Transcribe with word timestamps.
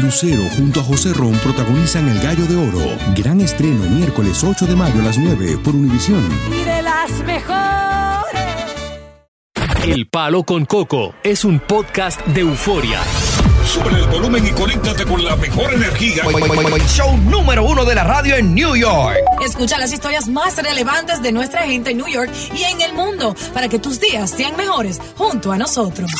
Lucero 0.00 0.42
junto 0.56 0.80
a 0.80 0.82
José 0.82 1.12
Ron 1.12 1.32
protagonizan 1.38 2.08
El 2.08 2.20
Gallo 2.20 2.46
de 2.46 2.56
Oro. 2.56 2.96
Gran 3.14 3.40
estreno 3.40 3.84
miércoles 3.84 4.42
8 4.44 4.66
de 4.66 4.76
mayo 4.76 5.00
a 5.00 5.04
las 5.04 5.18
9 5.18 5.58
por 5.62 5.74
Univisión. 5.74 6.22
Y 6.50 6.64
de 6.64 6.82
las 6.82 7.10
mejores. 7.24 7.66
El 9.84 10.08
Palo 10.08 10.42
con 10.42 10.64
Coco 10.66 11.14
es 11.22 11.44
un 11.44 11.60
podcast 11.60 12.20
de 12.26 12.40
euforia. 12.40 13.00
Sube 13.64 13.90
el 13.90 14.06
volumen 14.06 14.46
y 14.46 14.50
conéctate 14.50 15.04
con 15.04 15.24
la 15.24 15.34
mejor 15.36 15.72
energía. 15.74 16.24
Show 16.88 17.16
número 17.18 17.64
uno 17.64 17.84
de 17.84 17.94
la 17.94 18.04
radio 18.04 18.36
en 18.36 18.54
New 18.54 18.76
York. 18.76 19.18
Escucha 19.44 19.78
las 19.78 19.92
historias 19.92 20.28
más 20.28 20.56
relevantes 20.56 21.22
de 21.22 21.32
nuestra 21.32 21.62
gente 21.62 21.90
en 21.90 21.98
New 21.98 22.08
York 22.08 22.30
y 22.54 22.62
en 22.62 22.80
el 22.80 22.92
mundo 22.92 23.34
para 23.52 23.68
que 23.68 23.78
tus 23.78 24.00
días 24.00 24.30
sean 24.30 24.56
mejores 24.56 25.00
junto 25.16 25.52
a 25.52 25.58
nosotros. 25.58 26.10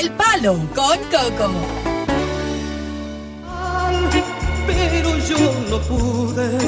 El 0.00 0.10
Palo 0.12 0.58
con 0.74 0.98
Coco. 1.10 1.97
Pero 4.78 5.18
yo 5.18 5.38
no 5.68 5.78
pude 5.80 6.58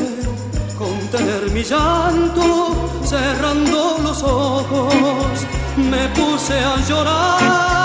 contener 0.77 1.51
mi 1.53 1.63
llanto, 1.63 3.01
cerrando 3.05 3.99
los 4.03 4.23
ojos, 4.23 5.47
me 5.77 6.09
puse 6.09 6.55
a 6.55 6.77
llorar. 6.89 7.81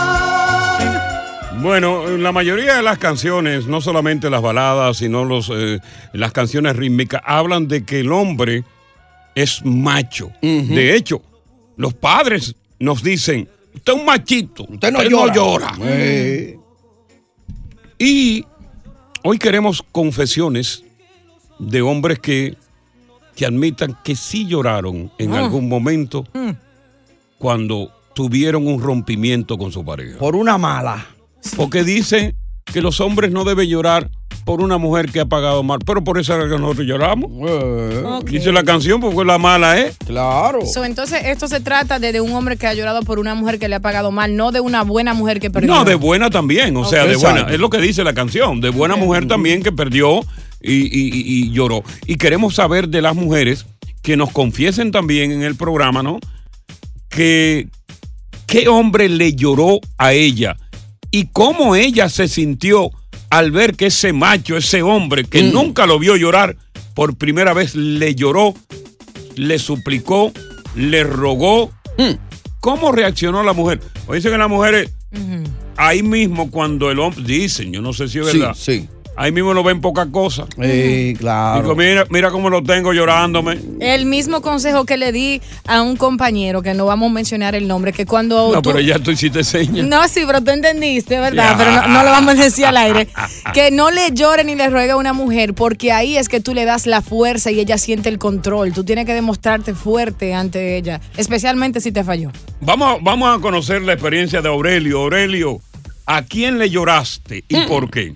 Bueno, 1.62 2.18
la 2.18 2.32
mayoría 2.32 2.76
de 2.76 2.84
las 2.84 2.98
canciones, 2.98 3.68
no 3.68 3.82
solamente 3.82 4.30
las 4.30 4.42
baladas, 4.42 4.98
sino 4.98 5.26
los, 5.26 5.52
eh, 5.54 5.80
las 6.14 6.32
canciones 6.32 6.76
rítmicas, 6.76 7.22
hablan 7.26 7.68
de 7.68 7.84
que 7.84 8.02
el 8.02 8.12
hombre 8.12 8.64
es 9.36 9.64
macho. 9.66 10.32
De 10.42 10.96
hecho, 10.96 11.22
los 11.78 11.94
padres 11.94 12.56
nos 12.80 13.04
dicen, 13.04 13.50
usted 13.74 13.94
es 13.94 14.00
un 14.00 14.06
machito, 14.06 14.66
usted 14.70 14.92
no 14.92 15.04
llora". 15.04 15.34
llora. 15.34 15.74
Eh. 15.82 16.58
Y 17.98 18.46
hoy 19.26 19.38
queremos 19.40 19.84
confesiones 19.92 20.84
de 21.60 21.82
hombres 21.82 22.20
que, 22.20 22.56
que 23.36 23.46
admitan 23.46 23.98
que 24.04 24.16
sí 24.16 24.46
lloraron 24.48 25.12
en 25.18 25.34
Ah. 25.34 25.40
algún 25.40 25.68
momento 25.68 26.26
cuando 27.38 27.92
tuvieron 28.14 28.68
un 28.68 28.82
rompimiento 28.82 29.58
con 29.58 29.72
su 29.72 29.84
pareja. 29.84 30.18
Por 30.20 30.36
una 30.36 30.58
mala. 30.58 31.06
Porque 31.58 31.84
dice 31.84 32.36
que 32.64 32.82
los 32.82 33.02
hombres 33.02 33.32
no 33.32 33.44
deben 33.44 33.68
llorar 33.68 34.10
por 34.46 34.62
una 34.62 34.78
mujer 34.78 35.12
que 35.12 35.20
ha 35.20 35.26
pagado 35.26 35.64
mal, 35.64 35.80
pero 35.86 36.04
por 36.04 36.20
esa 36.20 36.38
que 36.40 36.46
nosotros 36.60 36.86
lloramos. 36.88 37.30
Ok. 38.22 38.30
Dice 38.30 38.52
la 38.52 38.64
canción, 38.64 39.02
porque 39.02 39.26
la 39.26 39.38
mala 39.40 39.80
es. 39.82 39.98
Claro. 40.06 40.64
So, 40.66 40.86
entonces, 40.86 41.20
esto 41.26 41.48
se 41.48 41.60
trata 41.60 41.98
de, 42.00 42.12
de 42.12 42.22
un 42.22 42.32
hombre 42.32 42.56
que 42.56 42.68
ha 42.68 42.74
llorado 42.76 43.02
por 43.02 43.18
una 43.20 43.34
mujer 43.36 43.58
que 43.58 43.68
le 43.68 43.76
ha 43.76 43.80
pagado 43.80 44.12
mal, 44.12 44.36
no 44.36 44.52
de 44.52 44.60
una 44.60 44.84
buena 44.84 45.14
mujer 45.16 45.40
que 45.40 45.50
perdió. 45.50 45.74
No, 45.74 45.84
de 45.84 45.96
buena 45.96 46.30
también, 46.30 46.78
o 46.78 46.86
sea, 46.86 47.06
de 47.06 47.16
buena, 47.16 47.42
es 47.52 47.60
lo 47.60 47.70
que 47.72 47.80
dice 47.80 48.04
la 48.04 48.14
canción, 48.14 48.62
de 48.62 48.70
buena 48.70 48.96
mujer 48.96 49.28
también 49.28 49.64
que 49.64 49.72
perdió 49.72 50.20
y, 50.62 50.74
y- 50.74 51.10
y- 51.12 51.46
y 51.46 51.52
lloró. 51.52 51.84
Y 52.06 52.16
queremos 52.18 52.54
saber 52.56 52.88
de 52.90 53.02
las 53.02 53.16
mujeres 53.16 53.66
que 54.04 54.16
nos 54.16 54.32
confiesen 54.32 54.92
también 54.92 55.32
en 55.32 55.42
el 55.42 55.56
programa, 55.56 56.04
¿no? 56.04 56.20
Que 57.10 57.68
qué 58.46 58.68
hombre 58.68 59.10
le 59.10 59.34
lloró 59.36 59.80
a 59.98 60.14
ella 60.14 60.56
y 61.12 61.28
cómo 61.34 61.76
ella 61.76 62.10
se 62.10 62.28
sintió 62.28 62.92
al 63.38 63.52
ver 63.52 63.76
que 63.76 63.88
ese 63.88 64.14
macho, 64.14 64.56
ese 64.58 64.82
hombre 64.82 65.24
que 65.26 65.44
Mm. 65.44 65.52
nunca 65.54 65.86
lo 65.86 66.00
vio 66.00 66.16
llorar, 66.16 66.56
por 66.94 67.16
primera 67.18 67.54
vez 67.54 67.76
le 67.76 68.16
lloró, 68.16 68.54
le 69.36 69.60
suplicó, 69.60 70.32
le 70.76 71.04
rogó. 71.04 71.72
Mm. 71.98 72.12
¿Cómo 72.62 72.92
reaccionó 72.92 73.44
la 73.44 73.54
mujer? 73.54 73.82
O 74.08 74.14
dicen 74.14 74.32
que 74.32 74.38
las 74.38 74.50
mujeres 74.50 74.90
ahí 75.78 76.02
mismo 76.04 76.50
cuando 76.50 76.90
el 76.92 77.00
hombre 77.00 77.24
dicen, 77.26 77.72
yo 77.74 77.82
no 77.82 77.92
sé 77.94 78.08
si 78.08 78.20
es 78.20 78.28
Sí, 78.28 78.40
verdad. 78.40 78.56
sí. 78.58 78.88
Ahí 79.18 79.32
mismo 79.32 79.54
lo 79.54 79.64
ven 79.64 79.80
poca 79.80 80.06
cosa. 80.12 80.46
Sí, 80.62 81.14
claro. 81.18 81.62
Digo, 81.62 81.76
mira, 81.76 82.06
mira 82.10 82.32
cómo 82.32 82.50
lo 82.50 82.62
tengo 82.62 82.92
llorándome. 82.92 83.58
El 83.80 84.06
mismo 84.06 84.42
consejo 84.42 84.84
que 84.86 84.98
le 84.98 85.12
di 85.14 85.42
a 85.68 85.82
un 85.82 85.96
compañero, 85.96 86.62
que 86.62 86.74
no 86.74 86.86
vamos 86.86 87.10
a 87.10 87.14
mencionar 87.14 87.56
el 87.56 87.66
nombre, 87.68 87.94
que 87.94 88.06
cuando 88.06 88.52
No, 88.54 88.62
tú- 88.62 88.70
pero 88.72 88.82
ya 88.82 89.00
tú 89.00 89.12
hiciste 89.12 89.44
señas. 89.46 89.88
No, 89.88 90.06
sí, 90.10 90.24
pero 90.28 90.42
tú 90.42 90.52
entendiste, 90.52 91.18
¿verdad? 91.18 91.52
Ya. 91.52 91.58
Pero 91.58 91.72
no, 91.72 91.88
no 91.88 92.04
lo 92.04 92.12
vamos 92.12 92.38
a 92.38 92.44
decir 92.44 92.66
al 92.66 92.76
aire. 92.78 93.08
Que 93.54 93.72
no 93.72 93.90
le 93.92 94.12
llore 94.12 94.44
ni 94.44 94.56
le 94.56 94.70
ruegue 94.70 94.92
a 94.92 94.98
una 94.98 95.14
mujer, 95.14 95.54
porque 95.54 95.92
ahí 95.94 96.18
es 96.18 96.28
que 96.28 96.42
tú 96.42 96.54
le 96.54 96.66
das 96.66 96.86
la 96.88 97.02
fuerza 97.02 97.52
y 97.52 97.60
ella 97.60 97.78
siente 97.78 98.10
el 98.10 98.18
control. 98.18 98.74
Tú 98.74 98.84
tienes 98.84 99.06
que 99.06 99.14
demostrarte 99.14 99.74
fuerte 99.76 100.34
ante 100.34 100.76
ella, 100.78 101.00
especialmente 101.16 101.80
si 101.80 101.92
te 101.94 102.04
falló. 102.04 102.32
Vamos, 102.60 102.98
vamos 103.02 103.38
a 103.38 103.42
conocer 103.42 103.82
la 103.84 103.94
experiencia 103.94 104.42
de 104.42 104.50
Aurelio. 104.50 105.00
Aurelio, 105.04 105.60
¿a 106.06 106.24
quién 106.24 106.58
le 106.58 106.70
lloraste 106.70 107.46
y 107.48 107.62
por 107.68 107.90
qué? 107.90 108.14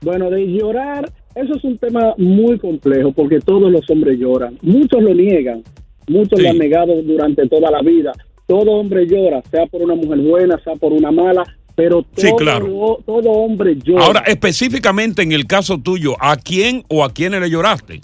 Bueno, 0.00 0.30
de 0.30 0.46
llorar, 0.46 1.10
eso 1.34 1.54
es 1.56 1.64
un 1.64 1.78
tema 1.78 2.14
muy 2.16 2.58
complejo 2.58 3.12
porque 3.12 3.40
todos 3.40 3.70
los 3.70 3.88
hombres 3.90 4.18
lloran. 4.18 4.58
Muchos 4.62 5.02
lo 5.02 5.14
niegan, 5.14 5.62
muchos 6.08 6.40
lo 6.40 6.50
han 6.50 6.58
negado 6.58 7.02
durante 7.02 7.48
toda 7.48 7.70
la 7.70 7.80
vida. 7.82 8.12
Todo 8.46 8.72
hombre 8.72 9.06
llora, 9.06 9.42
sea 9.50 9.66
por 9.66 9.82
una 9.82 9.94
mujer 9.94 10.18
buena, 10.18 10.58
sea 10.62 10.74
por 10.76 10.92
una 10.92 11.10
mala, 11.10 11.44
pero 11.74 12.02
todo, 12.02 12.16
Sí, 12.16 12.32
claro. 12.38 12.98
todo 13.04 13.30
hombre 13.30 13.76
llora. 13.76 14.04
Ahora, 14.04 14.20
específicamente 14.26 15.22
en 15.22 15.32
el 15.32 15.46
caso 15.46 15.78
tuyo, 15.78 16.16
¿a 16.20 16.36
quién 16.36 16.82
o 16.88 17.04
a 17.04 17.12
quiénes 17.12 17.40
le 17.40 17.50
lloraste? 17.50 18.00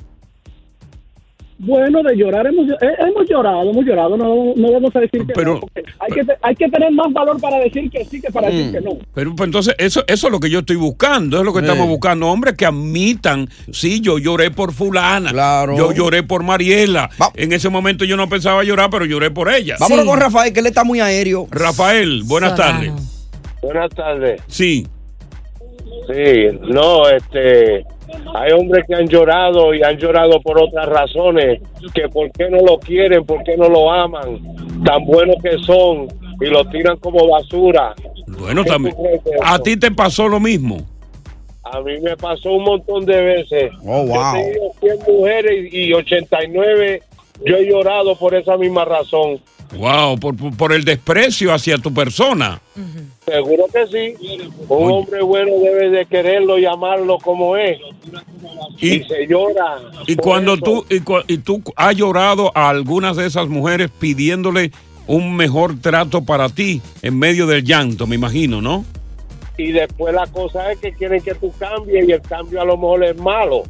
Bueno, 1.67 2.03
de 2.03 2.17
llorar 2.17 2.47
hemos, 2.47 2.69
eh, 2.69 2.95
hemos 2.99 3.29
llorado, 3.29 3.71
hemos 3.71 3.85
llorado, 3.85 4.17
no, 4.17 4.53
no 4.55 4.73
vamos 4.73 4.95
a 4.95 5.01
decir 5.01 5.27
que 5.27 5.33
Pero- 5.33 5.55
no, 5.55 5.61
hay 5.99 6.13
que, 6.13 6.23
hay 6.43 6.55
que 6.57 6.69
tener 6.69 6.91
más 6.93 7.13
valor 7.13 7.41
para 7.41 7.59
decir 7.59 7.91
que 7.91 8.05
sí 8.05 8.21
que 8.21 8.31
para 8.31 8.49
decir 8.49 8.67
Mm. 8.67 8.73
que 8.73 8.81
no. 8.83 8.91
Pero 9.15 9.35
pues, 9.35 9.47
entonces, 9.47 9.75
eso, 9.79 10.05
eso 10.07 10.27
es 10.27 10.33
lo 10.33 10.41
que 10.41 10.51
yo 10.51 10.59
estoy 10.61 10.77
buscando, 10.77 11.39
es 11.39 11.45
lo 11.45 11.53
que 11.55 11.61
Sí. 11.61 11.67
estamos 11.67 11.89
buscando. 11.89 12.29
Hombres 12.29 12.55
que 12.55 12.67
admitan, 12.67 13.49
sí, 13.73 14.01
yo 14.01 14.19
lloré 14.19 14.51
por 14.51 14.73
fulana, 14.73 15.31
Claro. 15.31 15.77
yo 15.77 15.93
lloré 15.93 16.23
por 16.23 16.43
Mariela. 16.43 17.09
En 17.35 17.53
ese 17.53 17.69
momento 17.71 18.05
yo 18.05 18.17
no 18.17 18.29
pensaba 18.29 18.63
llorar, 18.65 18.91
pero 18.91 19.05
lloré 19.07 19.31
por 19.31 19.49
ella. 19.53 19.77
Vámonos 19.81 20.05
con 20.05 20.21
Rafael, 20.21 20.53
que 20.53 20.61
él 20.61 20.67
está 20.67 20.85
muy 20.85 21.01
aéreo. 21.01 21.47
Rafael, 21.51 22.23
buenas 22.25 22.55
tardes. 22.57 22.93
Buenas 23.63 23.89
tardes. 23.91 24.43
Sí. 24.49 24.87
Sí, 26.07 26.59
no, 26.69 27.09
este, 27.09 27.85
hay 28.35 28.53
hombres 28.53 28.85
que 28.87 28.95
han 28.95 29.07
llorado 29.07 29.75
y 29.75 29.83
han 29.83 29.97
llorado 29.97 30.41
por 30.41 30.61
otras 30.61 30.87
razones, 30.87 31.61
que 31.95 32.09
por 32.09 32.31
qué 32.33 32.49
no 32.51 32.59
lo 32.59 32.79
quieren, 32.79 33.25
por 33.25 33.43
qué 33.45 33.57
no 33.57 33.69
lo 33.69 33.91
aman, 33.91 34.41
tan 34.85 35.05
buenos 35.05 35.37
que 35.43 35.59
son 35.65 36.09
y 36.41 36.47
lo 36.47 36.65
tiran 36.67 36.97
como 36.99 37.29
basura. 37.29 37.95
Bueno, 38.27 38.65
¿Qué 38.65 38.71
también. 38.71 38.97
¿A 39.43 39.59
ti 39.59 39.77
te 39.77 39.91
pasó 39.91 40.29
lo 40.29 40.41
mismo? 40.41 40.79
A 41.63 41.81
mí 41.81 41.99
me 42.01 42.17
pasó 42.17 42.53
un 42.53 42.65
montón 42.65 43.07
de 43.07 43.21
veces. 43.21 43.73
Oh, 43.85 44.05
wow. 44.05 44.35
Yo 44.35 44.41
he 44.41 44.43
tenido 44.43 44.73
100 44.81 45.15
mujeres 45.15 45.75
y 45.75 45.93
89 45.93 47.03
yo 47.45 47.57
he 47.57 47.67
llorado 47.67 48.17
por 48.17 48.35
esa 48.35 48.57
misma 48.57 48.85
razón. 48.85 49.41
Wow, 49.77 50.19
por, 50.19 50.37
por- 50.57 50.73
el 50.73 50.85
desprecio 50.85 51.53
hacia 51.53 51.79
tu 51.79 51.93
persona. 51.93 52.61
Seguro 53.25 53.65
que 53.73 53.87
sí. 53.87 54.49
Un 54.69 54.91
hombre 54.91 55.23
bueno 55.23 55.53
debe 55.63 55.91
de 55.91 56.07
quererlo 56.07 56.59
y 56.59 56.67
amarlo 56.67 57.19
como 57.19 57.57
es. 57.57 57.79
Y, 58.81 59.01
se 59.05 59.27
llora. 59.27 59.79
Y 60.07 60.17
cuando 60.17 60.55
eso. 60.55 60.63
tú 60.63 60.87
y, 60.91 61.35
y 61.35 61.39
tú 61.39 61.63
has 61.77 61.97
llorado 61.97 62.51
a 62.55 62.69
algunas 62.69 63.17
de 63.17 63.27
esas 63.27 63.49
mujeres 63.49 63.91
pidiéndole 63.99 64.73
un 65.07 65.37
mejor 65.37 65.81
trato 65.81 66.25
para 66.25 66.49
ti 66.49 66.81
en 67.03 67.19
medio 67.19 67.47
del 67.47 67.63
llanto, 67.65 68.07
me 68.07 68.15
imagino, 68.17 68.63
¿no? 68.63 68.85
y 69.57 69.71
después 69.71 70.13
la 70.13 70.27
cosa 70.27 70.73
es 70.73 70.79
que 70.81 70.93
quieren 70.93 71.23
que 71.23 71.35
tú 71.35 71.53
cambies 71.59 72.09
y 72.09 72.13
el 72.13 72.21
cambio 72.23 72.61
a 72.61 72.65
lo 72.65 72.77
mejor 72.77 73.05
es 73.05 73.17
malo. 73.21 73.63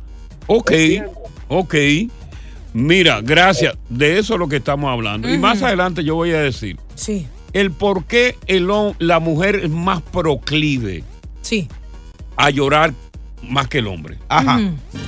Ok, 0.47 0.73
ok. 1.49 1.75
Mira, 2.75 3.21
gracias. 3.23 3.75
De 3.89 4.19
eso 4.19 4.35
es 4.35 4.39
lo 4.41 4.49
que 4.49 4.57
estamos 4.57 4.91
hablando. 4.91 5.33
Y 5.33 5.39
más 5.39 5.63
adelante 5.63 6.05
yo 6.05 6.17
voy 6.17 6.33
a 6.33 6.41
decir 6.41 6.77
Sí. 6.97 7.27
el 7.53 7.71
por 7.71 8.05
qué 8.05 8.37
el, 8.47 8.69
la 8.99 9.21
mujer 9.21 9.57
es 9.63 9.71
más 9.71 10.03
proclive 10.03 11.05
Sí. 11.41 11.69
a 12.37 12.51
llorar 12.51 12.93
más 13.43 13.69
que 13.69 13.79
el 13.79 13.87
hombre. 13.87 14.17
Ajá. 14.29 14.59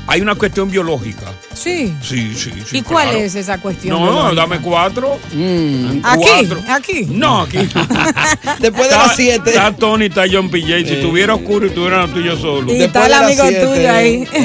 Hay 0.07 0.21
una 0.21 0.35
cuestión 0.37 0.71
biológica. 0.71 1.33
Sí. 1.55 1.93
Sí, 2.03 2.35
sí, 2.37 2.53
sí. 2.67 2.79
¿Y 2.79 2.83
cuál 2.83 3.09
claro. 3.09 3.19
es 3.25 3.35
esa 3.35 3.59
cuestión? 3.61 3.99
No, 3.99 4.05
biológica? 4.13 4.35
dame 4.43 4.59
cuatro. 4.61 5.15
Aquí, 5.25 6.03
Cuatro. 6.03 6.59
aquí. 6.69 7.07
No, 7.09 7.41
aquí. 7.43 7.57
Después 8.61 8.91
de 8.91 8.95
las 8.97 9.17
siete. 9.17 9.51
Está 9.51 9.73
Tony, 9.75 10.05
está 10.07 10.25
John 10.31 10.51
PJ. 10.51 10.85
Si 10.87 10.95
estuviera 10.95 11.35
oscuro 11.35 11.67
y 11.67 11.71
tuviera 11.71 12.07
tú 12.07 12.21
y 12.21 12.25
yo 12.25 12.37
solo. 12.37 12.73
Y 12.73 12.83
está 12.83 13.07
el 13.07 13.13
amigo 13.15 13.43
tuyo 13.45 13.91
ahí. 13.91 14.25
Y 14.35 14.37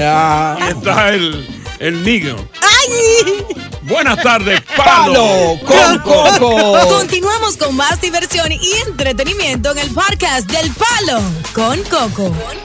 está 0.72 1.14
el, 1.14 1.46
el 1.80 2.04
negro. 2.04 2.38
¡Ay! 2.81 3.45
Buenas 3.83 4.22
tardes, 4.22 4.62
Palo, 4.78 5.60
con 5.66 6.00
Coco. 6.00 6.78
Continuamos 6.89 7.57
con 7.57 7.75
más 7.75 8.00
diversión 8.00 8.51
y 8.51 8.72
entretenimiento 8.88 9.72
en 9.72 9.80
el 9.80 9.92
podcast 9.92 10.50
del 10.50 10.72
Palo 10.74 11.22
con 11.54 11.81
Coco. 11.83 12.31
Ay, 12.50 12.60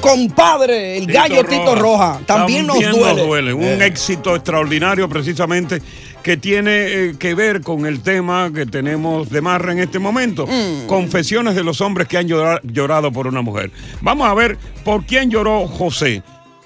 compadre, 0.00 0.98
el 0.98 1.06
gallo 1.06 1.44
Tito 1.44 1.74
Roja, 1.74 2.20
también, 2.26 2.66
nos 2.66 2.78
duele. 2.90 3.52
Un 3.52 3.62
Eh. 3.64 3.86
éxito 3.86 4.34
extraordinario 4.34 5.08
precisamente 5.08 5.80
que 6.22 6.36
tiene 6.36 6.70
eh, 6.86 7.12
que 7.18 7.34
ver 7.34 7.62
con 7.62 7.86
el 7.86 8.02
tema 8.02 8.50
que 8.54 8.66
tenemos 8.66 9.30
de 9.30 9.40
Marra 9.40 9.72
en 9.72 9.78
este 9.78 9.98
momento. 9.98 10.46
Mm. 10.46 10.86
Confesiones 10.86 11.54
de 11.54 11.64
los 11.64 11.80
hombres 11.80 12.08
que 12.08 12.18
han 12.18 12.28
llora- 12.28 12.60
llorado 12.62 13.10
por 13.10 13.26
una 13.26 13.40
mujer. 13.42 13.70
Vamos 14.02 14.28
a 14.28 14.34
ver 14.34 14.58
por 14.84 15.04
quién 15.06 15.30
lloró 15.30 15.66
José. 15.66 16.22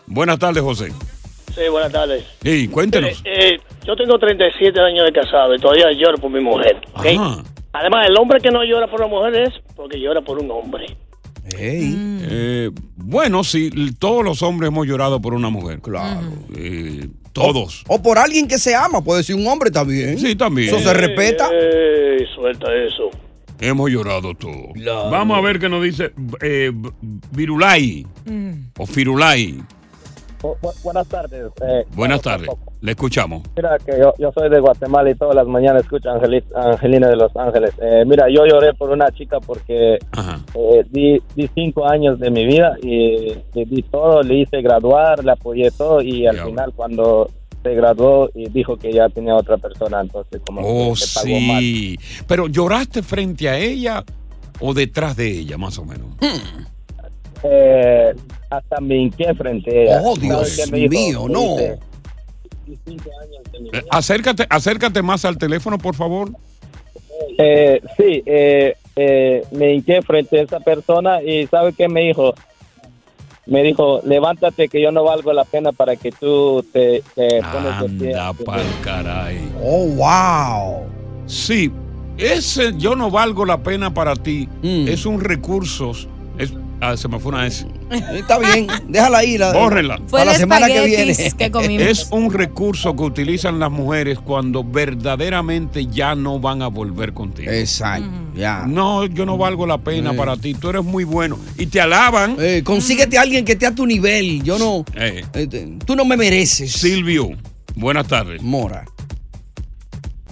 Buenas 0.06 0.38
tardes, 0.38 0.62
José. 0.62 0.92
Sí, 1.54 1.68
buenas 1.70 1.92
tardes. 1.92 2.24
Sí, 2.42 2.66
cuéntenos. 2.68 3.22
Eh, 3.24 3.58
yo 3.86 3.94
tengo 3.94 4.18
37 4.18 4.80
años 4.80 5.04
de 5.06 5.12
casado 5.12 5.54
y 5.54 5.58
todavía 5.60 5.92
lloro 5.92 6.18
por 6.18 6.30
mi 6.30 6.40
mujer. 6.40 6.80
Además, 7.72 8.06
el 8.08 8.16
hombre 8.18 8.40
que 8.40 8.50
no 8.50 8.64
llora 8.64 8.88
por 8.88 9.00
una 9.00 9.08
mujer 9.08 9.34
es 9.36 9.54
porque 9.76 10.00
llora 10.00 10.20
por 10.20 10.38
un 10.40 10.50
hombre. 10.50 10.86
Eh, 11.56 12.70
bueno, 12.96 13.44
sí, 13.44 13.70
todos 13.98 14.24
los 14.24 14.42
hombres 14.42 14.68
hemos 14.68 14.86
llorado 14.86 15.20
por 15.20 15.34
una 15.34 15.50
mujer. 15.50 15.80
Claro. 15.80 16.26
Eh, 16.56 17.08
todos. 17.32 17.84
O 17.88 18.00
por 18.02 18.18
alguien 18.18 18.46
que 18.48 18.58
se 18.58 18.74
ama, 18.74 19.02
puede 19.02 19.22
ser 19.22 19.36
un 19.36 19.46
hombre 19.46 19.70
también. 19.70 20.18
Sí, 20.18 20.34
también. 20.36 20.68
Eso 20.68 20.78
se 20.80 20.94
respeta. 20.94 21.48
Ey, 21.52 22.24
suelta 22.34 22.66
eso. 22.74 23.10
Hemos 23.60 23.90
llorado 23.90 24.34
todos. 24.34 24.72
Vamos 25.10 25.38
a 25.38 25.40
ver 25.40 25.58
qué 25.58 25.68
nos 25.68 25.82
dice 25.82 26.12
eh, 26.40 26.70
B- 26.74 26.90
Virulay 27.32 28.06
o 28.78 28.86
Firulay. 28.86 29.60
Bu- 30.44 30.56
bu- 30.60 30.82
buenas 30.82 31.08
tardes. 31.08 31.46
eh, 31.66 31.84
Buenas 31.94 32.20
tardes. 32.20 32.50
Le 32.82 32.90
escuchamos. 32.92 33.42
Mira, 33.56 33.78
que 33.78 33.98
yo, 33.98 34.12
yo 34.18 34.30
soy 34.32 34.50
de 34.50 34.60
Guatemala 34.60 35.08
y 35.08 35.14
todas 35.14 35.34
las 35.34 35.46
mañanas 35.46 35.84
escucho 35.84 36.10
a 36.10 36.16
Angeli- 36.18 36.44
a 36.54 36.72
Angelina 36.72 37.08
de 37.08 37.16
Los 37.16 37.34
Ángeles. 37.34 37.70
Eh, 37.80 38.04
mira, 38.06 38.26
yo 38.28 38.44
lloré 38.44 38.74
por 38.74 38.90
una 38.90 39.10
chica 39.10 39.40
porque 39.40 39.94
eh, 40.54 40.84
di, 40.90 41.18
di 41.34 41.48
cinco 41.54 41.88
años 41.88 42.18
de 42.20 42.30
mi 42.30 42.44
vida 42.44 42.76
y 42.82 43.34
le 43.54 43.64
di 43.64 43.82
todo, 43.90 44.22
le 44.22 44.40
hice 44.40 44.60
graduar, 44.60 45.24
le 45.24 45.32
apoyé 45.32 45.70
todo 45.70 46.02
y 46.02 46.26
al 46.26 46.36
final 46.44 46.72
cuando 46.76 47.30
se 47.62 47.74
graduó 47.74 48.28
y 48.34 48.50
dijo 48.50 48.76
que 48.76 48.92
ya 48.92 49.08
tenía 49.08 49.34
otra 49.36 49.56
persona, 49.56 50.02
entonces 50.02 50.42
como 50.46 50.60
Oh, 50.60 50.90
que 50.92 51.00
se 51.00 51.20
pagó 51.20 51.40
mal. 51.40 51.60
sí. 51.62 51.98
Pero 52.28 52.48
lloraste 52.48 53.02
frente 53.02 53.48
a 53.48 53.56
ella 53.56 54.04
o 54.60 54.74
detrás 54.74 55.16
de 55.16 55.26
ella, 55.30 55.56
más 55.56 55.78
o 55.78 55.86
menos. 55.86 56.08
Eh, 57.46 58.14
hasta 58.50 58.80
me 58.80 58.96
hinqué 58.96 59.34
frente 59.34 59.70
a 59.70 59.82
ella. 59.82 60.00
Oh, 60.02 60.16
¿Sabes 60.16 60.56
Dios 60.56 60.70
dijo? 60.72 60.88
mío, 60.88 61.26
no. 61.28 61.56
dice, 61.56 61.78
"Di 62.66 62.78
cinco 62.86 63.10
años 63.20 63.52
de 63.52 63.60
mi 63.60 63.68
Eh, 63.68 63.84
acércate, 63.90 64.46
acércate 64.48 65.02
más 65.02 65.24
al 65.24 65.36
teléfono, 65.36 65.76
por 65.78 65.94
favor. 65.94 66.30
Eh, 67.38 67.80
sí, 67.96 68.22
eh, 68.24 68.74
eh, 68.96 69.44
me 69.52 69.74
hinqué 69.74 70.00
frente 70.02 70.38
a 70.40 70.42
esa 70.42 70.60
persona 70.60 71.22
y 71.22 71.46
¿sabe 71.46 71.72
qué 71.72 71.88
me 71.88 72.00
dijo? 72.02 72.34
Me 73.46 73.62
dijo, 73.62 74.00
levántate 74.04 74.68
que 74.68 74.80
yo 74.80 74.90
no 74.90 75.04
valgo 75.04 75.32
la 75.34 75.44
pena 75.44 75.70
para 75.72 75.96
que 75.96 76.10
tú 76.12 76.64
te, 76.72 77.02
te 77.14 77.42
pones 77.42 77.80
de 77.80 77.88
pie. 77.98 78.14
Anda 78.14 78.32
pa'l 78.32 78.62
caray. 78.82 79.38
Oh, 79.62 79.86
wow. 79.88 80.86
Sí, 81.26 81.70
ese 82.16 82.72
yo 82.78 82.96
no 82.96 83.10
valgo 83.10 83.44
la 83.44 83.58
pena 83.62 83.92
para 83.92 84.14
ti. 84.16 84.48
Mm. 84.62 84.88
Es 84.88 85.04
un 85.04 85.20
recurso. 85.20 85.92
Es, 86.92 86.98
ah, 87.00 87.02
se 87.02 87.08
me 87.08 87.18
fue 87.18 87.32
una 87.32 87.46
S. 87.46 87.66
Está 88.14 88.38
bien, 88.38 88.66
déjala 88.88 89.18
ahí. 89.18 89.38
La, 89.38 89.52
Bórrenla. 89.52 89.98
Para 90.10 90.26
la 90.26 90.34
semana 90.34 90.66
que 90.66 90.84
viene. 90.86 91.14
Es 91.90 92.08
un 92.10 92.32
recurso 92.32 92.94
que 92.96 93.02
utilizan 93.02 93.58
las 93.58 93.70
mujeres 93.70 94.18
cuando 94.18 94.64
verdaderamente 94.64 95.86
ya 95.86 96.14
no 96.14 96.38
van 96.40 96.62
a 96.62 96.68
volver 96.68 97.12
contigo. 97.12 97.50
Exacto, 97.50 98.08
ya. 98.34 98.64
No, 98.66 99.06
yo 99.06 99.26
no 99.26 99.36
valgo 99.36 99.66
la 99.66 99.78
pena 99.78 100.12
Eh. 100.12 100.16
para 100.16 100.36
ti. 100.36 100.54
Tú 100.54 100.70
eres 100.70 100.84
muy 100.84 101.04
bueno. 101.04 101.38
Y 101.56 101.66
te 101.66 101.80
alaban. 101.80 102.36
Eh, 102.38 102.62
consíguete 102.64 103.18
a 103.18 103.22
alguien 103.22 103.44
que 103.44 103.52
esté 103.52 103.66
a 103.66 103.74
tu 103.74 103.86
nivel. 103.86 104.42
Yo 104.42 104.58
no. 104.58 104.84
Eh. 104.96 105.24
eh, 105.34 105.78
tú 105.84 105.96
no 105.96 106.04
me 106.04 106.16
mereces. 106.16 106.72
Silvio, 106.72 107.30
buenas 107.76 108.06
tardes. 108.06 108.42
Mora. 108.42 108.84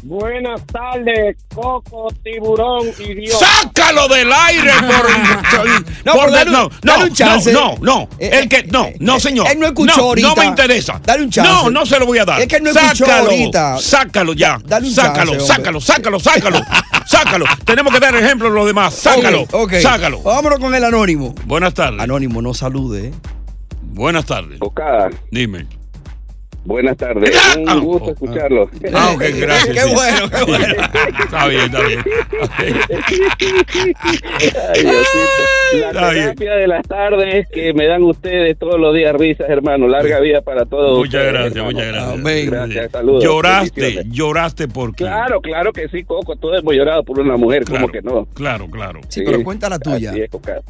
Buenas 0.04 0.66
tardes, 0.66 1.37
Coco, 1.54 2.08
Tiburón 2.25 2.88
y 2.99 3.14
Dios. 3.14 3.38
¡Sácalo 3.38 4.08
del 4.08 4.32
aire 4.32 4.72
por, 4.81 5.10
No, 6.04 6.12
por 6.14 6.25
pero 6.25 6.31
de- 6.31 6.37
dale 6.38 6.50
un- 6.50 6.52
no, 6.56 6.70
dale 6.82 7.04
un 7.04 7.12
chance. 7.14 7.52
no, 7.52 7.76
no, 7.81 7.84
no. 8.00 8.08
Eh, 8.19 8.31
el 8.43 8.49
que 8.49 8.64
no, 8.64 8.88
no, 8.99 9.20
señor. 9.20 9.46
él 9.50 9.60
no 9.60 9.66
escuchó 9.66 9.96
no, 9.96 10.02
ahorita. 10.02 10.28
No 10.28 10.37
me 10.37 10.44
interesa. 10.46 11.00
Dale 11.04 11.22
un 11.22 11.31
chance. 11.31 11.49
No, 11.50 11.70
no 11.70 11.87
se 11.87 11.99
lo 12.00 12.06
voy 12.06 12.19
a 12.19 12.25
dar. 12.25 12.40
Es 12.40 12.49
que 12.49 12.56
él 12.56 12.64
no 12.64 12.70
escuchó 12.70 13.06
sácalo, 13.06 13.31
ahorita. 13.31 13.78
Sácalo 13.78 14.32
ya. 14.32 14.58
Dale 14.64 14.88
un 14.88 14.93
sácalo, 14.94 15.32
chance, 15.32 15.46
sácalo, 15.46 15.81
sácalo, 15.81 16.19
sácalo, 16.20 16.60
sácalo. 17.06 17.44
Tenemos 17.64 17.93
que 17.94 18.00
dar 18.00 18.14
ejemplo 18.16 18.49
a 18.49 18.50
los 18.50 18.66
demás. 18.66 18.94
Sácalo, 18.94 19.46
sácalo. 19.80 20.21
Vámonos 20.23 20.59
con 20.59 20.75
el 20.75 20.82
anónimo. 20.85 21.32
Buenas 21.44 21.75
tardes. 21.75 22.00
Anónimo, 22.00 22.42
no 22.42 22.54
salude. 22.54 23.06
¿eh? 23.06 23.12
Buenas 23.82 24.26
tardes. 24.26 24.59
Bocada. 24.59 25.11
Dime. 25.30 25.66
Buenas 26.64 26.97
tardes. 26.97 27.35
Un 27.57 27.81
gusto 27.81 28.11
escucharlo. 28.12 28.71
Ah, 28.95 29.11
ok, 29.14 29.23
gracias. 29.37 29.76
Qué 29.76 29.95
bueno, 29.95 30.31
qué 30.31 30.45
bueno. 30.45 30.75
Está 31.25 31.49
bien, 31.49 31.61
está 31.62 31.81
bien. 31.81 32.00
Ay. 34.75 35.81
La 35.81 35.88
Está 35.88 36.11
bien. 36.11 36.23
terapia 36.25 36.54
de 36.57 36.66
las 36.69 36.87
tardes 36.87 37.49
que 37.49 37.73
me 37.73 37.87
dan 37.87 38.02
ustedes 38.02 38.59
todos 38.59 38.78
los 38.78 38.95
días 38.95 39.14
risas, 39.16 39.49
hermano. 39.49 39.88
Larga 39.88 40.21
vida 40.21 40.42
para 40.42 40.64
todos. 40.66 40.99
Muchas 40.99 41.14
ustedes, 41.14 41.33
gracias, 41.33 41.57
hermano. 41.57 41.73
muchas 41.73 41.87
gracias. 41.88 42.50
Gracias, 42.50 42.92
saludos. 42.92 43.25
Lloraste, 43.25 44.02
lloraste 44.11 44.69
porque. 44.69 45.04
Claro, 45.04 45.40
claro 45.40 45.73
que 45.73 45.88
sí, 45.88 46.04
Coco. 46.04 46.37
Todos 46.37 46.61
hemos 46.61 46.75
llorado 46.75 47.02
por 47.02 47.19
una 47.21 47.37
mujer, 47.37 47.64
¿cómo 47.64 47.88
que 47.88 48.02
no? 48.02 48.26
Claro, 48.35 48.69
claro. 48.71 49.00
Sí, 49.09 49.23
pero 49.25 49.42
cuenta 49.42 49.69
la 49.69 49.78
tuya. 49.78 50.11
Así 50.11 50.21
es, 50.21 50.31
Coca. 50.31 50.61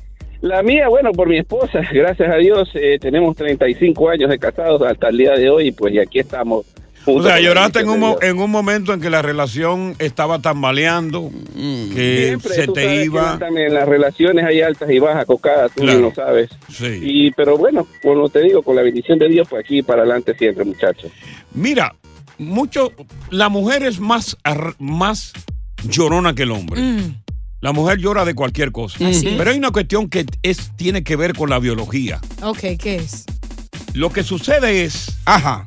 La 0.43 0.63
mía, 0.63 0.89
bueno, 0.89 1.13
por 1.13 1.29
mi 1.29 1.39
esposa, 1.39 1.81
gracias 1.93 2.29
a 2.31 2.37
Dios, 2.37 2.69
eh, 2.75 2.99
tenemos 3.01 3.35
35 3.37 4.11
años 4.11 4.29
de 4.31 4.39
casados 4.39 4.83
hasta 4.83 5.09
el 5.09 5.17
día 5.19 5.33
de 5.33 5.49
hoy, 5.51 5.73
pues 5.73 5.95
y 5.95 5.99
aquí 5.99 6.19
estamos. 6.19 6.67
O 7.05 7.21
sea, 7.21 7.41
lloraste 7.41 7.81
en 7.81 7.89
un, 7.89 8.15
en 8.23 8.39
un 8.39 8.49
momento 8.49 8.95
en 8.95 9.01
que 9.01 9.11
la 9.11 9.23
relación 9.23 9.97
estaba 9.99 10.39
tambaleando, 10.41 11.31
que 11.93 12.27
Siempre, 12.29 12.55
se 12.55 12.67
tú 12.67 12.75
te 12.75 12.83
sabes 12.85 12.99
que 13.01 13.05
iba. 13.07 13.39
también 13.41 13.67
en 13.69 13.75
las 13.75 13.89
relaciones 13.89 14.45
hay 14.45 14.61
altas 14.61 14.89
y 14.89 15.01
bajas, 15.01 15.27
Cocada, 15.27 15.69
tú 15.69 15.81
Claro. 15.83 15.99
bien 15.99 16.03
lo 16.03 16.15
sabes. 16.15 16.51
Sí. 16.71 17.01
Y, 17.03 17.31
pero 17.33 17.57
bueno, 17.59 17.89
como 18.05 18.29
te 18.29 18.41
digo, 18.43 18.63
con 18.63 18.77
la 18.77 18.83
bendición 18.83 19.19
de 19.19 19.29
Dios, 19.29 19.49
pues 19.51 19.65
aquí 19.65 19.83
para 19.83 20.03
adelante 20.03 20.35
siempre, 20.39 20.65
muchachos. 20.65 21.11
Mira, 21.55 21.93
mucho. 22.39 22.93
La 23.31 23.49
mujer 23.49 23.83
es 23.83 23.99
más, 23.99 24.37
ar- 24.45 24.75
más 24.79 25.33
llorona 25.89 26.35
que 26.37 26.45
el 26.45 26.53
hombre. 26.53 26.81
La 27.63 27.71
mujer 27.71 27.99
llora 27.99 28.25
de 28.25 28.35
cualquier 28.35 28.73
cosa. 28.73 29.07
Así. 29.07 29.35
Pero 29.39 29.53
hay 29.53 29.57
una 29.57 29.71
cuestión 29.71 30.09
que 30.09 30.27
es, 30.43 30.73
tiene 30.75 31.05
que 31.05 31.15
ver 31.15 31.33
con 31.33 31.49
la 31.49 31.61
biología. 31.61 32.21
Ok, 32.43 32.59
¿qué 32.77 32.97
es? 32.97 33.25
Lo 33.95 34.11
que 34.11 34.25
sucede 34.25 34.83
es. 34.83 35.17
Ajá. 35.27 35.65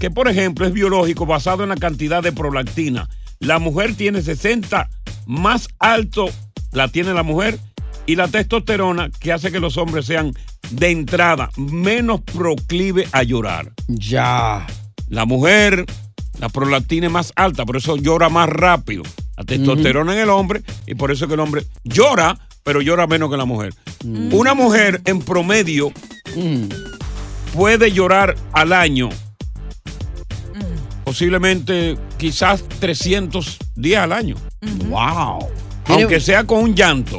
Que, 0.00 0.10
por 0.10 0.26
ejemplo, 0.26 0.66
es 0.66 0.72
biológico 0.72 1.26
basado 1.26 1.62
en 1.62 1.68
la 1.68 1.76
cantidad 1.76 2.20
de 2.20 2.32
prolactina. 2.32 3.08
La 3.38 3.60
mujer 3.60 3.94
tiene 3.94 4.22
60 4.22 4.90
más 5.26 5.68
alto, 5.78 6.28
la 6.72 6.88
tiene 6.88 7.14
la 7.14 7.22
mujer, 7.22 7.60
y 8.06 8.16
la 8.16 8.26
testosterona, 8.26 9.08
que 9.20 9.32
hace 9.32 9.52
que 9.52 9.60
los 9.60 9.76
hombres 9.76 10.06
sean 10.06 10.34
de 10.72 10.90
entrada 10.90 11.50
menos 11.56 12.22
proclive 12.22 13.06
a 13.12 13.22
llorar. 13.22 13.72
Ya. 13.86 14.66
La 15.06 15.26
mujer, 15.26 15.86
la 16.40 16.48
prolactina 16.48 17.06
es 17.06 17.12
más 17.12 17.32
alta, 17.36 17.64
por 17.64 17.76
eso 17.76 17.96
llora 17.96 18.28
más 18.28 18.48
rápido. 18.48 19.04
La 19.40 19.44
testosterona 19.46 20.12
en 20.12 20.18
el 20.18 20.28
hombre 20.28 20.60
y 20.86 20.94
por 20.94 21.10
eso 21.10 21.26
que 21.26 21.32
el 21.32 21.40
hombre 21.40 21.64
llora, 21.82 22.38
pero 22.62 22.82
llora 22.82 23.06
menos 23.06 23.30
que 23.30 23.38
la 23.38 23.46
mujer. 23.46 23.72
Una 24.32 24.52
mujer 24.52 25.00
en 25.06 25.20
promedio 25.20 25.92
puede 27.54 27.90
llorar 27.90 28.36
al 28.52 28.72
año 28.74 29.08
posiblemente 31.04 31.96
quizás 32.18 32.62
300 32.80 33.56
días 33.76 34.02
al 34.04 34.12
año. 34.12 34.36
Wow. 34.88 35.48
Aunque 35.86 36.20
sea 36.20 36.44
con 36.44 36.62
un 36.62 36.74
llanto. 36.74 37.18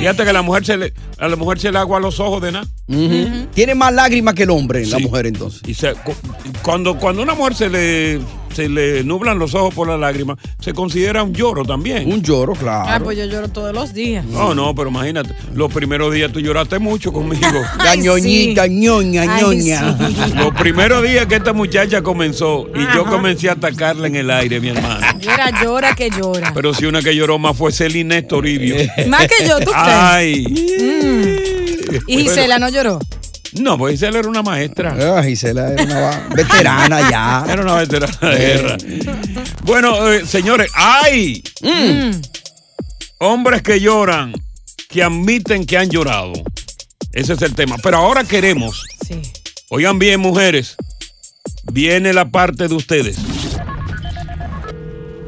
Fíjate 0.00 0.24
que 0.24 0.30
a 0.30 0.32
la 0.32 0.42
mujer 0.42 0.64
se 0.66 0.76
le, 0.76 0.92
a 1.18 1.28
la 1.28 1.36
mujer 1.36 1.60
se 1.60 1.70
le 1.70 1.78
agua 1.78 1.98
a 1.98 2.00
los 2.00 2.18
ojos 2.20 2.42
de 2.42 2.52
nada. 2.52 2.66
Ujú. 2.88 3.46
Tiene 3.54 3.74
más 3.74 3.92
lágrimas 3.94 4.34
que 4.34 4.42
el 4.42 4.50
hombre, 4.50 4.84
la 4.86 4.98
mujer 4.98 5.26
entonces. 5.26 5.62
Y 5.66 5.74
se- 5.74 5.94
cu- 5.94 6.14
cuando, 6.62 6.98
cuando 6.98 7.22
una 7.22 7.34
mujer 7.34 7.54
se 7.54 7.68
le, 7.70 8.20
se 8.54 8.68
le 8.68 9.04
nublan 9.04 9.38
los 9.38 9.54
ojos 9.54 9.74
por 9.74 9.88
las 9.88 9.98
lágrimas, 9.98 10.38
se 10.60 10.72
considera 10.72 11.22
un 11.22 11.32
lloro 11.32 11.64
también. 11.64 12.10
Un 12.10 12.22
lloro, 12.22 12.54
claro. 12.54 12.84
Ah, 12.88 13.00
pues 13.02 13.18
yo 13.18 13.24
lloro 13.26 13.48
todos 13.48 13.74
los 13.74 13.92
días. 13.92 14.24
No, 14.26 14.54
no, 14.54 14.74
pero 14.74 14.90
imagínate, 14.90 15.34
los 15.54 15.72
primeros 15.72 16.12
días 16.12 16.32
tú 16.32 16.40
lloraste 16.40 16.78
mucho 16.78 17.12
conmigo. 17.12 17.46
La 17.84 17.94
ñoñita, 17.94 18.66
ñoña, 18.66 19.40
ñoña. 19.40 19.96
Los 20.36 20.54
primeros 20.54 21.02
días 21.02 21.26
que 21.26 21.36
esta 21.36 21.52
muchacha 21.52 22.02
comenzó 22.02 22.68
y 22.74 22.94
yo 22.94 23.04
comencé 23.04 23.48
a 23.48 23.52
atacarla 23.52 24.06
en 24.06 24.16
el 24.16 24.30
aire, 24.30 24.60
mi 24.60 24.68
hermano. 24.68 25.06
Llora, 25.18 25.62
llora, 25.62 25.94
que 25.94 26.10
llora. 26.10 26.52
Pero 26.54 26.74
si 26.74 26.86
una 26.86 27.02
que 27.02 27.14
lloró 27.14 27.38
más 27.38 27.56
fue 27.56 27.72
Celine 27.72 28.22
Toribio. 28.22 28.76
Más 29.08 29.26
que 29.26 29.46
yo, 29.46 29.58
¿tú 29.60 29.70
crees? 29.70 29.76
Ay. 29.76 30.44
Y 32.06 32.18
Gisela 32.18 32.58
no 32.58 32.68
lloró. 32.68 32.98
No, 33.60 33.76
pues 33.76 33.92
Gisela 33.94 34.20
era 34.20 34.28
una 34.28 34.42
maestra. 34.42 35.18
Ah, 35.18 35.22
Gisela 35.22 35.72
era 35.72 35.84
una 35.84 36.28
veterana 36.34 37.10
ya. 37.10 37.44
Era 37.52 37.62
una 37.62 37.74
veterana 37.76 38.30
de 38.30 38.38
guerra. 38.38 38.76
Bueno, 39.64 40.10
eh, 40.10 40.26
señores, 40.26 40.70
¡ay! 40.74 41.42
Hombres 43.18 43.62
que 43.62 43.78
lloran, 43.80 44.32
que 44.88 45.02
admiten 45.02 45.66
que 45.66 45.76
han 45.76 45.90
llorado. 45.90 46.32
Ese 47.12 47.34
es 47.34 47.42
el 47.42 47.54
tema. 47.54 47.76
Pero 47.82 47.98
ahora 47.98 48.24
queremos. 48.24 48.84
Oigan 49.68 49.98
bien, 49.98 50.20
mujeres. 50.20 50.76
Viene 51.72 52.12
la 52.12 52.30
parte 52.30 52.68
de 52.68 52.74
ustedes. 52.74 53.16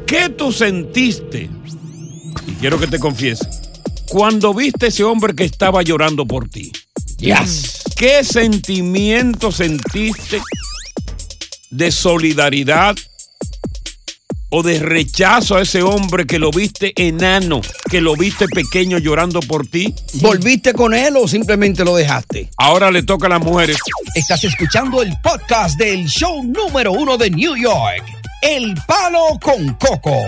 ¿Qué 0.07 0.29
tú 0.29 0.51
sentiste? 0.51 1.49
Y 2.47 2.51
quiero 2.59 2.79
que 2.79 2.87
te 2.87 2.99
confieses. 2.99 3.47
Cuando 4.09 4.53
viste 4.53 4.87
ese 4.87 5.03
hombre 5.03 5.35
que 5.35 5.45
estaba 5.45 5.81
llorando 5.81 6.25
por 6.25 6.47
ti. 6.49 6.71
Yes. 7.17 7.74
¿Qué 7.95 8.25
sentimiento 8.25 9.53
sentiste 9.53 10.41
de 11.69 11.91
solidaridad 11.93 12.93
o 14.49 14.63
de 14.63 14.79
rechazo 14.79 15.55
a 15.55 15.61
ese 15.61 15.81
hombre 15.81 16.27
que 16.27 16.37
lo 16.37 16.51
viste 16.51 16.91
enano, 16.97 17.61
que 17.89 18.01
lo 18.01 18.17
viste 18.17 18.47
pequeño 18.49 18.97
llorando 18.97 19.39
por 19.39 19.65
ti? 19.65 19.95
¿Volviste 20.15 20.73
con 20.73 20.93
él 20.93 21.15
o 21.15 21.25
simplemente 21.25 21.85
lo 21.85 21.95
dejaste? 21.95 22.49
Ahora 22.57 22.91
le 22.91 23.01
toca 23.03 23.27
a 23.27 23.29
las 23.29 23.41
mujeres. 23.41 23.77
Estás 24.13 24.43
escuchando 24.43 25.01
el 25.01 25.13
podcast 25.23 25.79
del 25.79 26.05
show 26.05 26.43
número 26.43 26.91
uno 26.91 27.17
de 27.17 27.29
New 27.29 27.55
York, 27.55 28.03
El 28.41 28.75
Palo 28.85 29.39
con 29.41 29.73
Coco. 29.75 30.19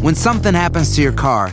When 0.00 0.16
something 0.16 0.54
happens 0.54 0.96
to 0.96 1.02
your 1.02 1.14
car, 1.14 1.52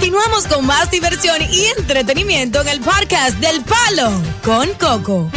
Continuamos 0.00 0.46
con 0.46 0.64
más 0.64 0.92
diversión 0.92 1.42
y 1.50 1.64
entretenimiento 1.76 2.60
en 2.60 2.68
el 2.68 2.78
podcast 2.78 3.36
del 3.38 3.64
Palo 3.64 4.12
con 4.44 4.68
Coco. 4.74 5.28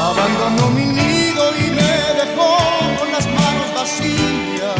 Abandonó 0.00 0.70
mi 0.70 0.84
nido 0.84 1.50
y 1.58 1.70
me 1.72 1.92
dejó 2.22 2.56
con 3.00 3.10
las 3.10 3.26
manos 3.26 3.74
vacías. 3.74 4.76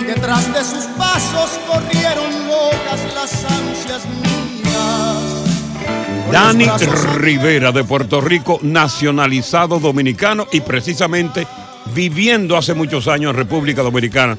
Y 0.00 0.04
detrás 0.04 0.54
de 0.54 0.64
sus 0.66 0.84
pasos 0.96 1.58
corrieron 1.66 2.46
locas 2.46 3.00
las 3.16 3.44
ansias 3.44 4.02
mías. 4.22 5.18
Dani 6.30 6.66
Rivera 7.16 7.72
de 7.72 7.82
Puerto 7.82 8.20
Rico, 8.20 8.60
nacionalizado 8.62 9.80
dominicano 9.80 10.46
y 10.52 10.60
precisamente 10.60 11.44
viviendo 11.94 12.56
hace 12.56 12.74
muchos 12.74 13.08
años 13.08 13.30
en 13.32 13.36
República 13.36 13.82
Dominicana, 13.82 14.38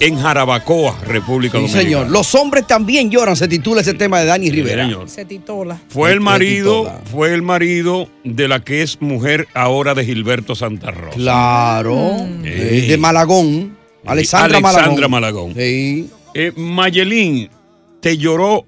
en 0.00 0.16
Jarabacoa, 0.20 0.96
República 1.06 1.58
Sí, 1.58 1.62
Dominicana. 1.62 1.82
señor. 1.82 2.10
Los 2.10 2.34
hombres 2.36 2.66
también 2.66 3.10
lloran, 3.10 3.34
se 3.36 3.48
titula 3.48 3.80
ese 3.80 3.94
tema 3.94 4.20
de 4.20 4.26
Dani 4.26 4.50
Rivera. 4.50 4.84
señor. 4.84 5.08
Se 5.10 5.24
titola. 5.24 5.80
Fue 5.88 6.12
el 6.12 6.20
marido, 6.20 7.00
fue 7.10 7.34
el 7.34 7.42
marido 7.42 8.08
de 8.24 8.46
la 8.48 8.60
que 8.60 8.82
es 8.82 9.00
mujer 9.02 9.48
ahora 9.54 9.94
de 9.94 10.04
Gilberto 10.04 10.54
Santa 10.54 10.90
Rosa. 10.92 11.16
Claro. 11.16 12.16
Eh, 12.44 12.86
de 12.88 12.96
Malagón. 12.96 13.76
Alexandra, 14.06 14.58
Alexandra 14.58 15.08
Malagón. 15.08 15.52
Malagón. 15.52 16.08
Eh, 16.34 16.52
Mayelín, 16.56 17.50
¿te 18.00 18.16
lloró? 18.16 18.64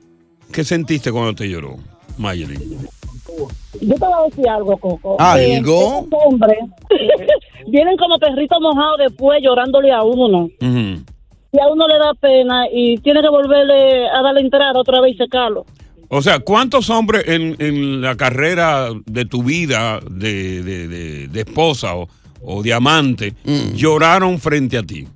¿Qué 0.53 0.65
sentiste 0.65 1.13
cuando 1.13 1.35
te 1.37 1.49
lloró, 1.49 1.77
Mayelín? 2.19 2.77
Yo 3.81 3.95
te 3.95 4.05
voy 4.05 4.13
a 4.13 4.25
decir 4.29 4.49
algo, 4.49 4.77
Coco. 4.79 5.17
¿Algo? 5.21 6.07
Eh, 6.11 6.17
hombres 6.27 6.59
vienen 7.69 7.97
como 7.97 8.19
perritos 8.19 8.59
mojados 8.61 8.99
después 8.99 9.41
llorándole 9.43 9.93
a 9.93 10.03
uno. 10.03 10.49
Y 10.61 11.59
a 11.61 11.69
uno 11.69 11.87
le 11.89 11.99
da 11.99 12.15
pena 12.15 12.65
y 12.73 12.97
tiene 12.99 13.21
que 13.23 13.29
volverle 13.29 14.09
a 14.09 14.23
darle 14.23 14.41
entrada 14.41 14.79
otra 14.79 15.01
vez 15.01 15.15
y 15.15 15.19
secarlo. 15.19 15.65
O 16.09 16.23
sea, 16.23 16.41
¿cuántos 16.41 16.91
hombres 16.91 17.25
en, 17.29 17.55
en 17.61 18.01
la 18.01 18.17
carrera 18.17 18.89
de 19.07 19.25
tu 19.25 19.43
vida 19.45 20.01
de, 20.11 20.63
de- 20.63 20.89
de- 20.89 21.29
de 21.29 21.41
esposa 21.41 21.97
o, 21.97 22.09
o 22.43 22.63
de 22.63 22.73
amante 22.73 23.35
Mm. 23.45 23.75
lloraron 23.75 24.39
frente 24.41 24.77
a 24.79 24.83
ti? 24.83 25.07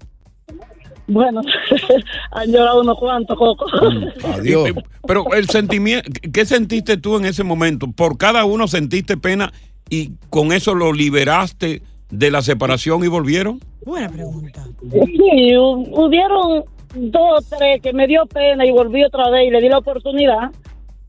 Bueno, 1.06 1.42
han 2.32 2.50
llorado 2.52 2.80
unos 2.80 2.98
cuantos, 2.98 3.36
Coco. 3.36 3.66
Y- 4.44 4.52
y- 4.52 4.74
Pero 5.06 5.32
el 5.34 5.48
sentimiento, 5.48 6.10
¿qué 6.32 6.46
sentiste 6.46 6.96
tú 6.96 7.16
en 7.16 7.24
ese 7.26 7.44
momento? 7.44 7.90
¿Por 7.92 8.16
cada 8.16 8.44
uno 8.44 8.66
sentiste 8.68 9.16
pena 9.16 9.52
y 9.90 10.12
con 10.30 10.52
eso 10.52 10.74
lo 10.74 10.92
liberaste 10.92 11.82
de 12.10 12.30
la 12.30 12.40
separación 12.42 13.04
y 13.04 13.08
volvieron? 13.08 13.60
Buena 13.84 14.08
pregunta. 14.08 14.64
Sí, 14.90 15.52
hu- 15.52 15.88
hubieron 15.92 16.64
dos 16.94 17.22
o 17.38 17.56
tres 17.58 17.82
que 17.82 17.92
me 17.92 18.06
dio 18.06 18.24
pena 18.26 18.64
y 18.64 18.70
volví 18.70 19.04
otra 19.04 19.28
vez 19.30 19.48
y 19.48 19.50
le 19.50 19.60
di 19.60 19.68
la 19.68 19.78
oportunidad. 19.78 20.50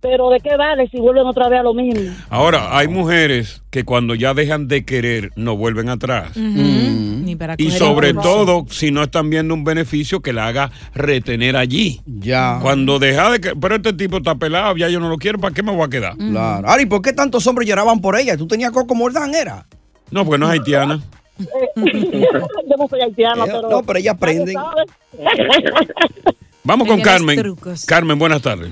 Pero 0.07 0.29
¿de 0.29 0.39
qué 0.39 0.55
vale 0.55 0.87
si 0.89 0.99
vuelven 0.99 1.25
otra 1.25 1.49
vez 1.49 1.59
a 1.59 1.63
lo 1.63 1.73
mismo? 1.73 2.13
Ahora, 2.29 2.77
hay 2.77 2.87
mujeres 2.87 3.63
que 3.71 3.83
cuando 3.83 4.13
ya 4.13 4.35
dejan 4.35 4.67
de 4.67 4.85
querer 4.85 5.31
no 5.35 5.57
vuelven 5.57 5.89
atrás. 5.89 6.37
Ni 6.37 7.35
para 7.35 7.55
Y 7.57 7.71
sobre 7.71 8.13
todo, 8.13 8.65
si 8.69 8.91
no 8.91 9.01
están 9.01 9.31
viendo 9.31 9.55
un 9.55 9.63
beneficio 9.63 10.21
que 10.21 10.31
la 10.31 10.45
haga 10.45 10.69
retener 10.93 11.57
allí. 11.57 12.01
Ya. 12.05 12.59
Cuando 12.61 12.99
deja 12.99 13.31
de 13.31 13.41
que. 13.41 13.55
Pero 13.55 13.77
este 13.77 13.93
tipo 13.93 14.17
está 14.17 14.35
pelado, 14.35 14.77
ya 14.77 14.89
yo 14.89 14.99
no 14.99 15.09
lo 15.09 15.17
quiero, 15.17 15.39
¿para 15.39 15.55
qué 15.55 15.63
me 15.63 15.71
voy 15.71 15.85
a 15.85 15.89
quedar? 15.89 16.15
Claro. 16.17 16.69
Ari, 16.69 16.85
¿por 16.85 17.01
qué 17.01 17.11
tantos 17.11 17.47
hombres 17.47 17.67
lloraban 17.67 17.99
por 17.99 18.15
ella? 18.15 18.37
¿Tú 18.37 18.45
tenías 18.47 18.71
Coco 18.71 18.93
Mordán, 18.93 19.33
era? 19.33 19.65
No, 20.11 20.23
porque 20.23 20.37
no 20.37 20.45
es 20.45 20.51
haitiana. 20.59 21.01
Yo 21.75 22.75
no 22.77 22.87
soy 22.87 23.01
haitiana, 23.01 23.45
pero... 23.45 23.69
no, 23.69 23.81
pero 23.81 23.97
ellas 23.97 24.13
aprenden. 24.13 24.55
Vamos 26.63 26.87
con 26.87 26.99
Ella 26.99 27.11
Carmen. 27.11 27.39
trucos. 27.39 27.85
Carmen, 27.85 28.19
buenas 28.19 28.43
tardes. 28.43 28.71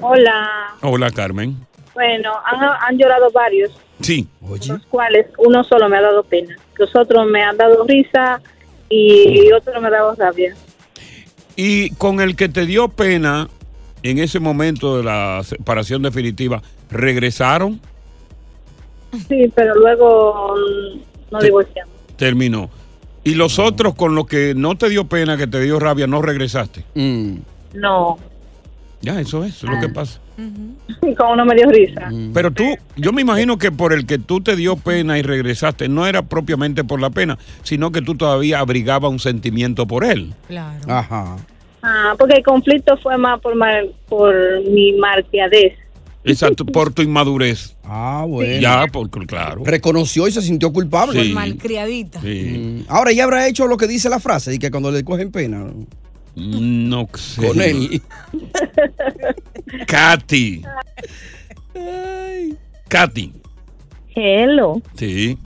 Hola, 0.00 0.74
Hola, 0.82 1.10
Carmen. 1.10 1.56
bueno, 1.94 2.32
han, 2.44 2.60
han 2.80 2.98
llorado 2.98 3.30
varios, 3.30 3.70
Sí. 4.00 4.28
los 4.40 4.84
cuales 4.90 5.26
uno 5.38 5.64
solo 5.64 5.88
me 5.88 5.96
ha 5.96 6.02
dado 6.02 6.22
pena, 6.22 6.56
los 6.76 6.94
otros 6.94 7.26
me 7.26 7.42
han 7.42 7.56
dado 7.56 7.84
risa 7.86 8.40
y 8.88 9.50
otro 9.52 9.80
me 9.80 9.88
ha 9.88 9.90
dado 9.90 10.14
rabia. 10.14 10.54
Y 11.56 11.90
con 11.94 12.20
el 12.20 12.36
que 12.36 12.48
te 12.50 12.66
dio 12.66 12.88
pena 12.88 13.48
en 14.02 14.18
ese 14.18 14.38
momento 14.40 14.98
de 14.98 15.04
la 15.04 15.40
separación 15.42 16.02
definitiva, 16.02 16.62
¿regresaron? 16.90 17.80
Sí, 19.28 19.50
pero 19.54 19.74
luego 19.74 20.54
mm, 20.54 21.00
no 21.32 21.38
divorciamos. 21.40 21.94
Terminó. 22.16 22.68
¿Y 23.24 23.34
los 23.34 23.58
otros 23.58 23.94
con 23.94 24.14
los 24.14 24.26
que 24.26 24.54
no 24.54 24.76
te 24.76 24.88
dio 24.90 25.06
pena, 25.08 25.36
que 25.38 25.46
te 25.46 25.60
dio 25.60 25.80
rabia, 25.80 26.06
no 26.06 26.20
regresaste? 26.22 26.84
No, 27.72 28.18
Ya, 29.02 29.20
eso 29.20 29.44
es, 29.44 29.54
eso 29.56 29.66
es 29.66 29.72
lo 29.74 29.80
que 29.80 29.88
pasa. 29.92 30.20
con 31.16 31.32
uno 31.32 31.44
me 31.44 31.54
dio 31.54 31.70
risa. 31.70 32.08
Pero 32.32 32.50
tú, 32.50 32.64
yo 32.96 33.12
me 33.12 33.20
imagino 33.22 33.58
que 33.58 33.70
por 33.70 33.92
el 33.92 34.06
que 34.06 34.18
tú 34.18 34.40
te 34.40 34.56
dio 34.56 34.76
pena 34.76 35.18
y 35.18 35.22
regresaste, 35.22 35.88
no 35.88 36.06
era 36.06 36.22
propiamente 36.22 36.82
por 36.82 37.00
la 37.00 37.10
pena, 37.10 37.38
sino 37.62 37.92
que 37.92 38.02
tú 38.02 38.14
todavía 38.16 38.58
abrigaba 38.60 39.08
un 39.08 39.18
sentimiento 39.18 39.86
por 39.86 40.04
él. 40.04 40.34
Claro. 40.48 40.80
Ajá. 40.88 41.36
Ah, 41.82 42.14
porque 42.18 42.36
el 42.38 42.42
conflicto 42.42 42.96
fue 43.02 43.16
más 43.16 43.40
por, 43.40 43.54
mar- 43.54 43.86
por 44.08 44.34
mi 44.68 44.92
marqueadez. 44.94 45.74
Exacto, 46.24 46.64
por 46.72 46.92
tu 46.92 47.02
inmadurez. 47.02 47.76
Ah, 47.84 48.24
bueno. 48.26 48.60
Ya, 48.60 48.86
porque 48.92 49.24
claro. 49.26 49.62
Reconoció 49.64 50.26
y 50.26 50.32
se 50.32 50.42
sintió 50.42 50.72
culpable. 50.72 51.22
Sí. 51.22 51.32
Malcriadita. 51.32 52.20
Sí. 52.22 52.84
Ahora, 52.88 53.12
ella 53.12 53.24
habrá 53.24 53.46
hecho 53.46 53.68
lo 53.68 53.76
que 53.76 53.86
dice 53.86 54.08
la 54.08 54.18
frase, 54.18 54.54
y 54.54 54.58
que 54.58 54.70
cuando 54.72 54.90
le 54.90 55.04
cogen 55.04 55.30
pena. 55.30 55.66
No 56.36 57.08
sé. 57.14 57.46
Con 57.48 57.60
él. 57.60 58.02
Katy. 59.86 60.62
Katy. 62.88 63.32
Hello. 64.14 64.80
Sí. 64.94 65.38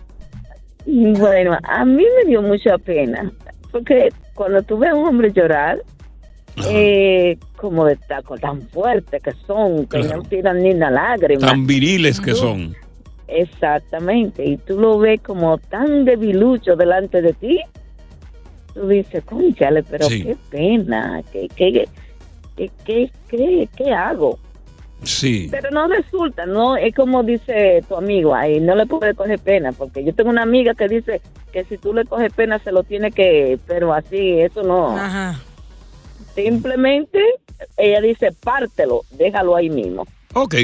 Bueno, 0.87 1.57
a 1.63 1.85
mí 1.85 2.05
me 2.17 2.29
dio 2.29 2.43
mucha 2.43 2.77
pena, 2.79 3.31
porque 3.71 4.09
cuando 4.35 4.63
tú 4.63 4.79
ves 4.79 4.91
a 4.91 4.95
un 4.95 5.07
hombre 5.07 5.33
llorar, 5.33 5.79
eh, 6.69 7.37
como 7.57 7.85
de 7.85 7.97
taco 7.97 8.37
tan 8.37 8.63
fuerte 8.69 9.21
que 9.21 9.33
son, 9.47 9.87
que 9.87 10.01
Claro. 10.01 10.17
no 10.19 10.23
tiran 10.29 10.63
ni 10.63 10.71
una 10.73 10.91
lágrima. 10.91 11.47
Tan 11.47 11.67
viriles 11.67 12.21
que 12.21 12.35
son. 12.35 12.75
Exactamente, 13.29 14.45
y 14.45 14.57
tú 14.57 14.81
lo 14.81 14.99
ves 14.99 15.21
como 15.21 15.59
tan 15.59 16.05
debilucho 16.05 16.75
delante 16.75 17.23
de 17.23 17.33
ti, 17.35 17.61
tú 18.75 18.89
dices, 18.89 19.25
conchale, 19.25 19.83
pero 19.83 20.07
Sí. 20.09 20.23
qué 20.25 20.37
pena, 20.51 21.23
¿qué, 21.33 21.49
qué, 21.55 21.89
qué, 22.57 22.71
qué, 22.85 23.11
qué, 23.29 23.69
qué 23.77 23.93
hago? 23.93 24.39
Sí. 25.03 25.49
Pero 25.51 25.71
no 25.71 25.89
resulta, 25.89 26.45
no 26.47 26.77
es 26.77 26.95
como 26.95 27.23
dice 27.23 27.83
tu 27.89 27.97
amigo 27.97 28.35
ahí, 28.35 28.61
no 28.61 28.75
le 28.75 28.85
puede 28.87 29.15
coger 29.15 29.39
pena, 29.39 29.73
porque 29.73 30.05
yo 30.05 30.15
tengo 30.15 30.29
una 30.31 30.43
amiga 30.43 30.75
que 30.75 30.89
dice 30.89 31.23
que 31.53 31.65
si 31.65 31.79
tú 31.79 31.95
le 31.95 32.05
coges 32.05 32.33
pena 32.35 32.59
se 32.59 32.71
lo 32.71 32.83
tiene 32.83 33.11
que, 33.11 33.59
pero 33.67 33.95
así, 33.95 34.41
eso 34.41 34.63
no. 34.63 34.97
Simplemente 36.35 37.19
ella 37.77 38.01
dice, 38.01 38.31
pártelo, 38.33 39.03
déjalo 39.11 39.57
ahí 39.57 39.71
mismo. 39.71 40.07
Ok. 40.35 40.55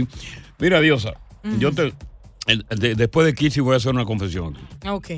Mira, 0.58 0.80
Diosa, 0.80 1.14
yo 1.58 1.72
te. 1.72 1.92
el- 2.46 2.64
de- 2.78 2.94
después 2.94 3.26
de 3.26 3.34
Kirsi 3.34 3.60
voy 3.60 3.74
a 3.74 3.76
hacer 3.78 3.92
una 3.92 4.04
confesión. 4.04 4.56
Ok. 4.88 5.10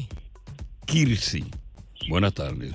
Kirsi. 0.87 1.45
Buenas 2.09 2.35
tardes. 2.35 2.73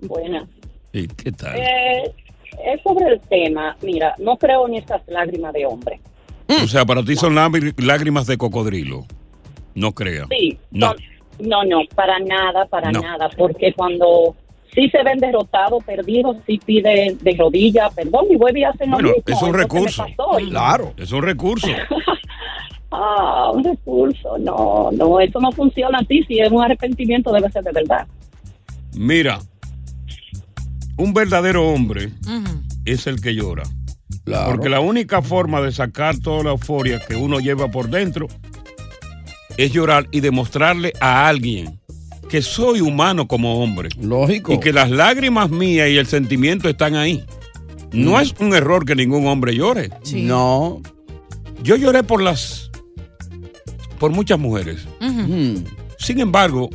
Buena. 0.00 0.46
Sí, 0.92 1.08
¿Qué 1.16 1.32
tal? 1.32 1.56
Eh, 1.56 2.14
es 2.64 2.82
sobre 2.82 3.06
el 3.14 3.20
tema. 3.20 3.76
Mira, 3.82 4.14
no 4.18 4.36
creo 4.36 4.66
en 4.66 4.74
estas 4.74 5.02
lágrimas 5.08 5.52
de 5.52 5.66
hombre. 5.66 6.00
O 6.48 6.66
sea, 6.68 6.84
para 6.84 7.02
ti 7.04 7.16
son 7.16 7.34
lágri- 7.34 7.74
lágrimas 7.82 8.26
de 8.26 8.38
cocodrilo. 8.38 9.04
No 9.74 9.92
creas. 9.92 10.26
Sí. 10.30 10.58
No. 10.70 10.94
no, 11.38 11.64
no, 11.64 11.80
para 11.94 12.18
nada, 12.20 12.66
para 12.66 12.90
No. 12.92 13.00
nada. 13.00 13.28
Porque 13.36 13.72
cuando 13.74 14.34
sí 14.74 14.88
se 14.90 15.02
ven 15.02 15.18
derrotados, 15.18 15.82
perdidos, 15.84 16.36
sí 16.46 16.58
piden 16.64 17.18
de 17.18 17.36
rodillas 17.36 17.92
perdón 17.94 18.26
y 18.30 18.36
vuelve 18.36 18.60
y 18.60 18.64
hacen 18.64 18.90
lo 18.90 18.96
Bueno, 18.96 19.08
mismo. 19.10 19.22
es 19.36 19.42
un 19.42 19.54
recurso. 19.54 20.06
Y- 20.40 20.48
Claro. 20.50 20.94
Es 20.96 21.12
un 21.12 21.22
recurso. 21.22 21.68
Ah, 22.98 23.50
un 23.52 23.62
recurso. 23.62 24.38
No, 24.38 24.90
no, 24.92 25.20
eso 25.20 25.38
no 25.40 25.52
funciona 25.52 25.98
así. 25.98 26.22
Si 26.26 26.38
es 26.40 26.50
un 26.50 26.62
arrepentimiento, 26.62 27.30
debe 27.32 27.50
ser 27.52 27.62
de 27.64 27.72
verdad. 27.72 28.06
Mira, 28.94 29.38
un 30.96 31.12
verdadero 31.12 31.68
hombre 31.68 32.10
es 32.86 33.06
el 33.06 33.20
que 33.20 33.34
llora. 33.34 33.64
Porque 34.46 34.68
la 34.68 34.80
única 34.80 35.20
forma 35.22 35.60
de 35.60 35.70
sacar 35.72 36.18
toda 36.18 36.42
la 36.44 36.50
euforia 36.50 36.98
que 37.06 37.14
uno 37.16 37.38
lleva 37.38 37.70
por 37.70 37.88
dentro 37.90 38.26
es 39.56 39.72
llorar 39.72 40.06
y 40.10 40.20
demostrarle 40.20 40.92
a 41.00 41.28
alguien 41.28 41.78
que 42.28 42.42
soy 42.42 42.80
humano 42.80 43.28
como 43.28 43.62
hombre. 43.62 43.88
Lógico. 44.00 44.52
Y 44.52 44.58
que 44.60 44.72
las 44.72 44.90
lágrimas 44.90 45.50
mías 45.50 45.88
y 45.90 45.96
el 45.96 46.06
sentimiento 46.06 46.68
están 46.68 46.96
ahí. 46.96 47.24
No 47.92 48.12
Mm. 48.12 48.20
es 48.20 48.34
un 48.40 48.54
error 48.54 48.84
que 48.84 48.96
ningún 48.96 49.26
hombre 49.28 49.54
llore. 49.54 49.90
No. 50.14 50.80
Yo 51.62 51.76
lloré 51.76 52.02
por 52.02 52.20
las. 52.22 52.65
Por 53.98 54.10
muchas 54.10 54.38
mujeres. 54.38 54.86
Mm. 55.00 55.64
Sin 55.98 56.20
embargo, 56.20 56.70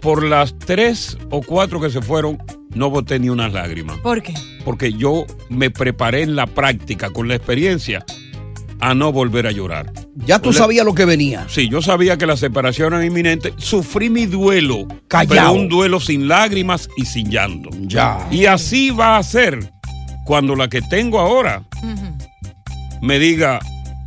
por 0.00 0.24
las 0.24 0.58
tres 0.58 1.16
o 1.30 1.42
cuatro 1.42 1.80
que 1.80 1.90
se 1.90 2.02
fueron, 2.02 2.38
no 2.74 2.90
boté 2.90 3.18
ni 3.18 3.28
una 3.28 3.48
lágrima. 3.48 3.96
¿Por 4.02 4.22
qué? 4.22 4.34
Porque 4.64 4.92
yo 4.92 5.26
me 5.48 5.70
preparé 5.70 6.22
en 6.22 6.36
la 6.36 6.46
práctica, 6.46 7.10
con 7.10 7.28
la 7.28 7.34
experiencia, 7.34 8.04
a 8.80 8.94
no 8.94 9.12
volver 9.12 9.46
a 9.46 9.52
llorar. 9.52 9.92
Ya 10.26 10.40
tú 10.40 10.52
sabías 10.52 10.84
lo 10.84 10.94
que 10.94 11.04
venía. 11.04 11.46
Sí, 11.48 11.68
yo 11.68 11.80
sabía 11.82 12.18
que 12.18 12.26
la 12.26 12.36
separación 12.36 12.92
era 12.94 13.04
inminente. 13.04 13.54
Sufrí 13.56 14.10
mi 14.10 14.26
duelo. 14.26 14.88
Callao. 15.08 15.28
Pero 15.28 15.52
un 15.52 15.68
duelo 15.68 16.00
sin 16.00 16.26
lágrimas 16.26 16.88
y 16.96 17.04
sin 17.04 17.30
llanto. 17.30 17.70
Ya. 17.82 18.26
Y 18.30 18.46
así 18.46 18.90
va 18.90 19.18
a 19.18 19.22
ser 19.22 19.72
cuando 20.24 20.56
la 20.56 20.68
que 20.68 20.82
tengo 20.82 21.20
ahora 21.20 21.62
me 23.00 23.18
diga 23.18 23.60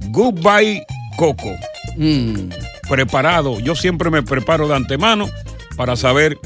goodbye 0.10 0.86
Coco. 1.18 1.52
Mm. 1.98 2.50
Preparado. 2.90 3.60
Yo 3.60 3.76
siempre 3.76 4.10
me 4.10 4.24
preparo 4.24 4.68
de 4.68 4.76
antemano 4.76 5.30
para 5.76 5.96
saber 5.96 6.38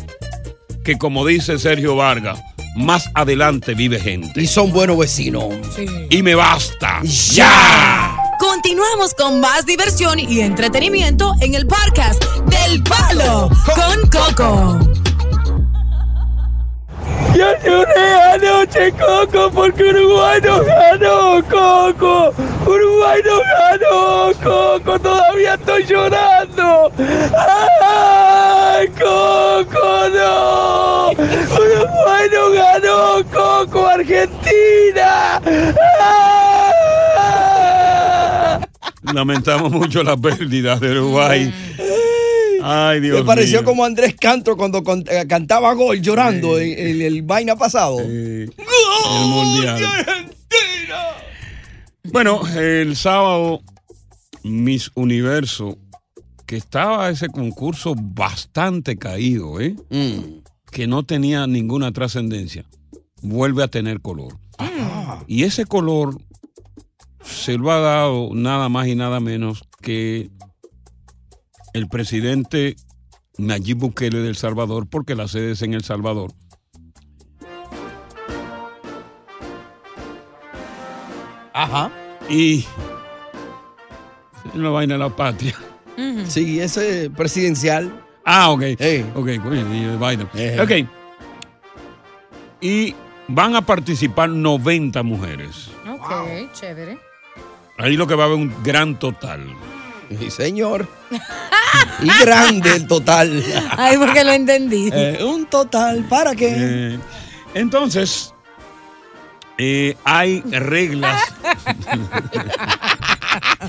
que 0.84 0.98
como 0.98 1.26
dice 1.26 1.60
Sergio 1.60 1.96
Vargas, 1.96 2.40
más 2.76 3.10
adelante 3.14 3.74
vive 3.74 4.00
gente. 4.00 4.42
Y 4.42 4.48
son 4.48 4.72
buenos 4.72 4.98
vecinos. 4.98 5.46
Y 6.10 6.22
me 6.24 6.36
basta. 6.36 7.02
¡Ya! 7.04 8.16
Continuamos 8.40 9.14
con 9.16 9.42
más 9.42 9.66
diversión 9.66 10.18
y 10.18 10.40
entretenimiento 10.40 11.34
en 11.42 11.56
el 11.56 11.68
podcast 11.68 12.24
del 12.46 12.82
Palo 12.84 13.50
con 13.76 14.10
Coco. 14.10 14.89
Yo 17.40 17.46
lloré 17.64 18.22
anoche, 18.34 18.92
Coco, 19.00 19.50
porque 19.50 19.82
Uruguay 19.82 20.42
no 20.44 20.62
ganó, 20.62 21.42
Coco. 21.44 22.34
Uruguay 22.66 23.22
no 23.24 23.40
ganó, 23.40 24.34
Coco. 24.44 25.00
Todavía 25.00 25.54
estoy 25.54 25.86
llorando. 25.86 26.92
¡Ay, 27.80 28.90
Coco, 28.90 30.10
no! 30.14 31.12
Uruguay 31.12 32.28
no 32.30 32.52
ganó, 32.52 33.24
Coco. 33.32 33.88
Argentina. 33.88 35.40
Lamentamos 39.14 39.72
mucho 39.72 40.04
la 40.04 40.18
pérdida 40.18 40.76
de 40.76 40.92
Uruguay. 40.92 41.54
Ay, 42.72 43.00
Dios 43.00 43.20
Me 43.20 43.26
pareció 43.26 43.60
mío. 43.62 43.66
como 43.70 43.84
Andrés 43.86 44.16
Cantro 44.20 44.56
cuando 44.56 44.84
con- 44.84 45.04
eh, 45.10 45.26
cantaba 45.28 45.74
gol 45.74 46.02
llorando 46.02 46.60
en 46.60 46.78
en 46.78 47.02
el, 47.02 47.22
vaina 47.24 47.56
pasado. 47.56 48.00
el 48.00 48.52
mundial. 49.26 49.82
Bueno, 52.12 52.42
el 52.58 52.96
sábado, 52.96 53.62
Miss 54.44 54.92
Universo, 54.96 55.78
que 56.46 56.58
estaba 56.58 57.10
ese 57.10 57.28
concurso 57.30 57.94
bastante 57.96 58.98
caído, 58.98 59.60
¿eh? 59.60 59.76
Mm. 59.90 60.40
que 60.72 60.86
no 60.88 61.04
tenía 61.04 61.48
ninguna 61.48 61.92
trascendencia, 61.92 62.64
vuelve 63.24 63.64
a 63.64 63.68
tener 63.68 64.02
color. 64.02 64.38
Y 65.28 65.44
ese 65.44 65.66
color 65.66 66.22
se 67.24 67.58
lo 67.58 67.72
ha 67.72 67.80
dado 67.80 68.30
nada 68.34 68.70
más 68.70 68.88
y 68.88 68.94
nada 68.96 69.20
menos 69.20 69.64
que 69.82 70.30
el 71.74 71.88
presidente 71.88 72.76
Nayib 73.38 73.78
Bukele 73.78 74.20
de 74.20 74.30
El 74.30 74.36
Salvador, 74.36 74.88
porque 74.90 75.16
la 75.16 75.28
sede 75.28 75.52
es 75.52 75.62
en 75.62 75.74
El 75.74 75.84
Salvador. 75.84 76.34
Ajá. 81.54 81.92
Y 82.30 82.66
la 84.54 84.70
vaina 84.70 84.94
de 84.96 85.00
la 85.00 85.10
patria. 85.10 85.56
Sí, 86.28 86.60
ese 86.60 87.10
presidencial. 87.10 87.92
Ah, 88.26 88.52
ok. 88.52 88.64
Ok, 89.16 89.30
coño, 89.42 89.76
y 89.76 89.86
de 89.86 89.98
vaina. 89.98 90.30
Eh. 90.36 90.58
Ok. 90.62 90.88
Y 92.62 92.96
van 93.28 93.56
a 93.56 93.62
participar 93.62 94.30
90 94.30 95.02
mujeres. 95.04 95.70
Ok, 95.90 96.54
chévere. 96.54 96.98
Ahí 97.78 97.96
lo 97.98 98.08
que 98.08 98.16
va 98.16 98.24
a 98.24 98.28
haber 98.28 98.38
un 98.38 98.64
gran 98.64 98.98
total. 99.00 99.46
Sí, 100.18 100.30
señor. 100.32 100.88
y 102.02 102.08
grande 102.24 102.76
el 102.76 102.88
total. 102.88 103.44
Ay, 103.78 103.98
porque 103.98 104.24
lo 104.24 104.32
entendí. 104.32 104.90
Eh, 105.00 105.24
un 105.24 105.46
total, 105.46 106.04
¿para 106.10 106.36
qué? 106.36 106.56
Eh, 106.58 107.00
entonces, 107.54 108.34
eh, 109.58 109.96
hay 110.04 110.42
reglas. 110.42 111.22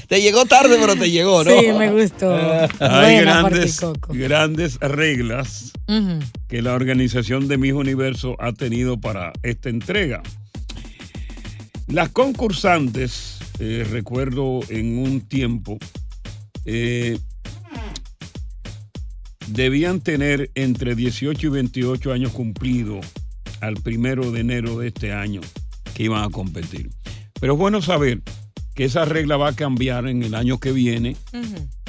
te 0.09 0.21
llegó 0.21 0.45
tarde, 0.47 0.77
pero 0.81 0.97
te 0.97 1.11
llegó, 1.11 1.45
¿no? 1.45 1.51
Sí, 1.51 1.69
me 1.73 1.91
gustó. 1.93 2.37
hay 2.81 3.21
grandes, 3.21 4.81
reglas 4.81 5.73
que 6.49 6.63
la 6.63 6.75
organización 6.75 7.49
de 7.49 7.59
Miss 7.59 7.75
Universo 7.75 8.37
ha 8.41 8.53
tenido 8.53 9.01
para 9.01 9.33
esta 9.43 9.69
entrega. 9.69 10.23
Las 11.91 12.11
concursantes, 12.11 13.39
eh, 13.59 13.85
recuerdo 13.91 14.61
en 14.69 14.99
un 14.99 15.23
tiempo, 15.23 15.77
eh, 16.65 17.19
debían 19.53 20.01
tener 20.01 20.51
entre 20.55 20.95
18 20.95 21.47
y 21.47 21.51
28 21.51 22.13
años 22.13 22.33
cumplidos 22.33 23.05
al 23.61 23.75
primero 23.75 24.31
de 24.31 24.41
enero 24.41 24.79
de 24.79 24.89
este 24.89 25.13
año 25.13 25.41
que 25.95 26.05
iban 26.05 26.25
a 26.25 26.31
competir. 26.31 26.91
Pero 27.41 27.55
es 27.55 27.59
bueno 27.59 27.83
saber 27.83 28.23
que 28.75 28.85
esa 28.85 29.05
regla 29.05 29.37
va 29.37 29.49
a 29.49 29.57
cambiar 29.57 30.09
en 30.09 30.23
el 30.23 30.35
año 30.35 30.59
que 30.59 30.73
viene 30.73 31.17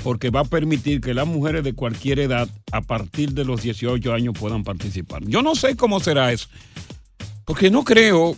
porque 0.04 0.30
va 0.30 0.41
a 0.41 0.45
permitir 0.45 1.02
que 1.02 1.13
las 1.13 1.28
mujeres 1.28 1.63
de 1.63 1.74
cualquier 1.74 2.19
edad 2.19 2.50
a 2.71 2.82
partir 2.82 3.34
de 3.34 3.45
los 3.45 3.62
18 3.62 4.13
años 4.13 4.36
puedan 4.38 4.63
participar. 4.63 5.24
Yo 5.26 5.41
no 5.41 5.56
sé 5.56 5.76
cómo 5.76 6.00
será 6.00 6.32
eso, 6.32 6.47
porque 7.45 7.69
no 7.69 7.84
creo 7.84 8.36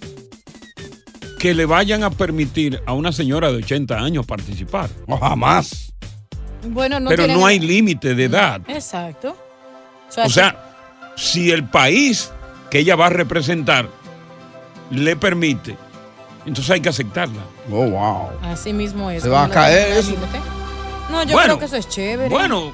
que 1.40 1.54
le 1.54 1.66
vayan 1.66 2.04
a 2.04 2.10
permitir 2.10 2.82
a 2.86 2.94
una 2.94 3.12
señora 3.12 3.52
de 3.52 3.58
80 3.58 4.00
años 4.00 4.26
participar. 4.26 4.90
jamás. 5.20 5.83
Bueno, 6.66 7.00
no 7.00 7.10
Pero 7.10 7.24
tienen- 7.24 7.40
no 7.40 7.46
hay 7.46 7.60
límite 7.60 8.16
de 8.16 8.26
edad. 8.26 8.62
Exacto. 8.68 9.36
O 10.18 10.30
sea, 10.30 10.56
si 11.16 11.52
el 11.52 11.64
país 11.68 12.32
que 12.70 12.80
ella 12.80 12.96
va 12.96 13.08
a 13.08 13.10
representar 13.10 13.88
le 14.92 15.16
permite, 15.16 15.76
entonces 16.46 16.70
hay 16.72 16.82
que 16.82 16.90
aceptarla. 16.90 17.42
Oh, 17.72 17.86
wow. 17.88 18.30
Así 18.44 18.74
mismo 18.74 19.10
es. 19.10 19.24
Se 19.24 19.30
va 19.30 19.46
a 19.46 19.50
caer 19.50 19.98
eso. 19.98 20.12
límite. 20.12 20.40
No, 21.12 21.24
yo 21.24 21.34
Bueno, 21.34 21.58
creo 21.58 21.60
que 21.60 21.66
eso 21.66 21.76
es 21.78 21.90
chévere. 21.90 22.30
Bueno, 22.30 22.74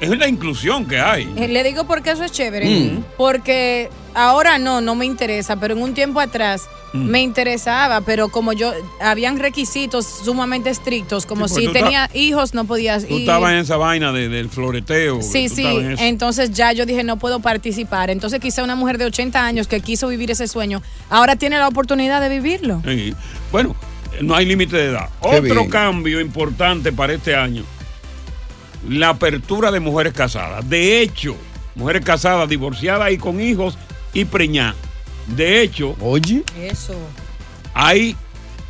es 0.00 0.10
la 0.18 0.28
inclusión 0.28 0.86
que 0.86 0.98
hay. 1.00 1.32
Eh, 1.36 1.48
Le 1.48 1.62
digo 1.64 1.84
por 1.84 2.02
qué 2.02 2.10
eso 2.10 2.24
es 2.24 2.32
chévere. 2.32 2.68
Mm. 2.68 3.04
Porque 3.16 3.88
ahora 4.14 4.58
no, 4.58 4.80
no 4.80 4.94
me 4.94 5.06
interesa, 5.06 5.56
pero 5.56 5.74
en 5.74 5.82
un 5.82 5.94
tiempo 5.94 6.20
atrás 6.20 6.62
Mm. 6.92 7.06
me 7.10 7.22
interesaba, 7.22 8.02
pero 8.02 8.28
como 8.28 8.52
yo, 8.52 8.72
habían 9.00 9.40
requisitos 9.40 10.06
sumamente 10.24 10.70
estrictos, 10.70 11.26
como 11.26 11.48
Sí, 11.48 11.56
si 11.62 11.66
tú 11.66 11.72
tenía 11.72 12.08
hijos 12.14 12.54
no 12.54 12.66
podías 12.66 13.04
Tú 13.04 13.14
ir. 13.14 13.20
estabas 13.22 13.52
en 13.52 13.58
esa 13.58 13.76
vaina 13.76 14.12
de- 14.12 14.28
del 14.28 14.48
floreteo. 14.48 15.20
Sí, 15.20 15.48
tú 15.48 15.56
sí, 15.56 15.66
en 15.66 15.98
entonces 15.98 16.52
ya 16.52 16.70
yo 16.72 16.86
dije 16.86 17.02
no 17.02 17.16
puedo 17.18 17.40
participar. 17.40 18.10
Entonces 18.10 18.38
quizá 18.38 18.62
una 18.62 18.76
mujer 18.76 18.98
de 18.98 19.06
80 19.06 19.44
años 19.44 19.66
que 19.66 19.80
quiso 19.80 20.06
vivir 20.06 20.30
ese 20.30 20.46
sueño, 20.46 20.82
ahora 21.10 21.34
tiene 21.34 21.58
la 21.58 21.66
oportunidad 21.66 22.20
de 22.20 22.28
vivirlo. 22.28 22.80
Sí. 22.86 23.12
Bueno, 23.50 23.74
no 24.20 24.36
hay 24.36 24.46
límite 24.46 24.76
de 24.76 24.84
edad. 24.90 25.08
Qué 25.20 25.28
Otro 25.38 25.54
bien. 25.62 25.70
cambio 25.70 26.20
importante 26.20 26.92
para 26.92 27.14
este 27.14 27.34
año, 27.34 27.64
la 28.88 29.10
apertura 29.10 29.70
de 29.70 29.80
mujeres 29.80 30.12
casadas. 30.12 30.68
De 30.68 31.00
hecho, 31.00 31.36
mujeres 31.74 32.04
casadas, 32.04 32.48
divorciadas 32.48 33.12
y 33.12 33.18
con 33.18 33.40
hijos 33.40 33.78
y 34.12 34.24
preñadas. 34.24 34.76
De 35.26 35.62
hecho, 35.62 35.96
oye, 36.00 36.44
Eso. 36.60 36.94
hay 37.72 38.16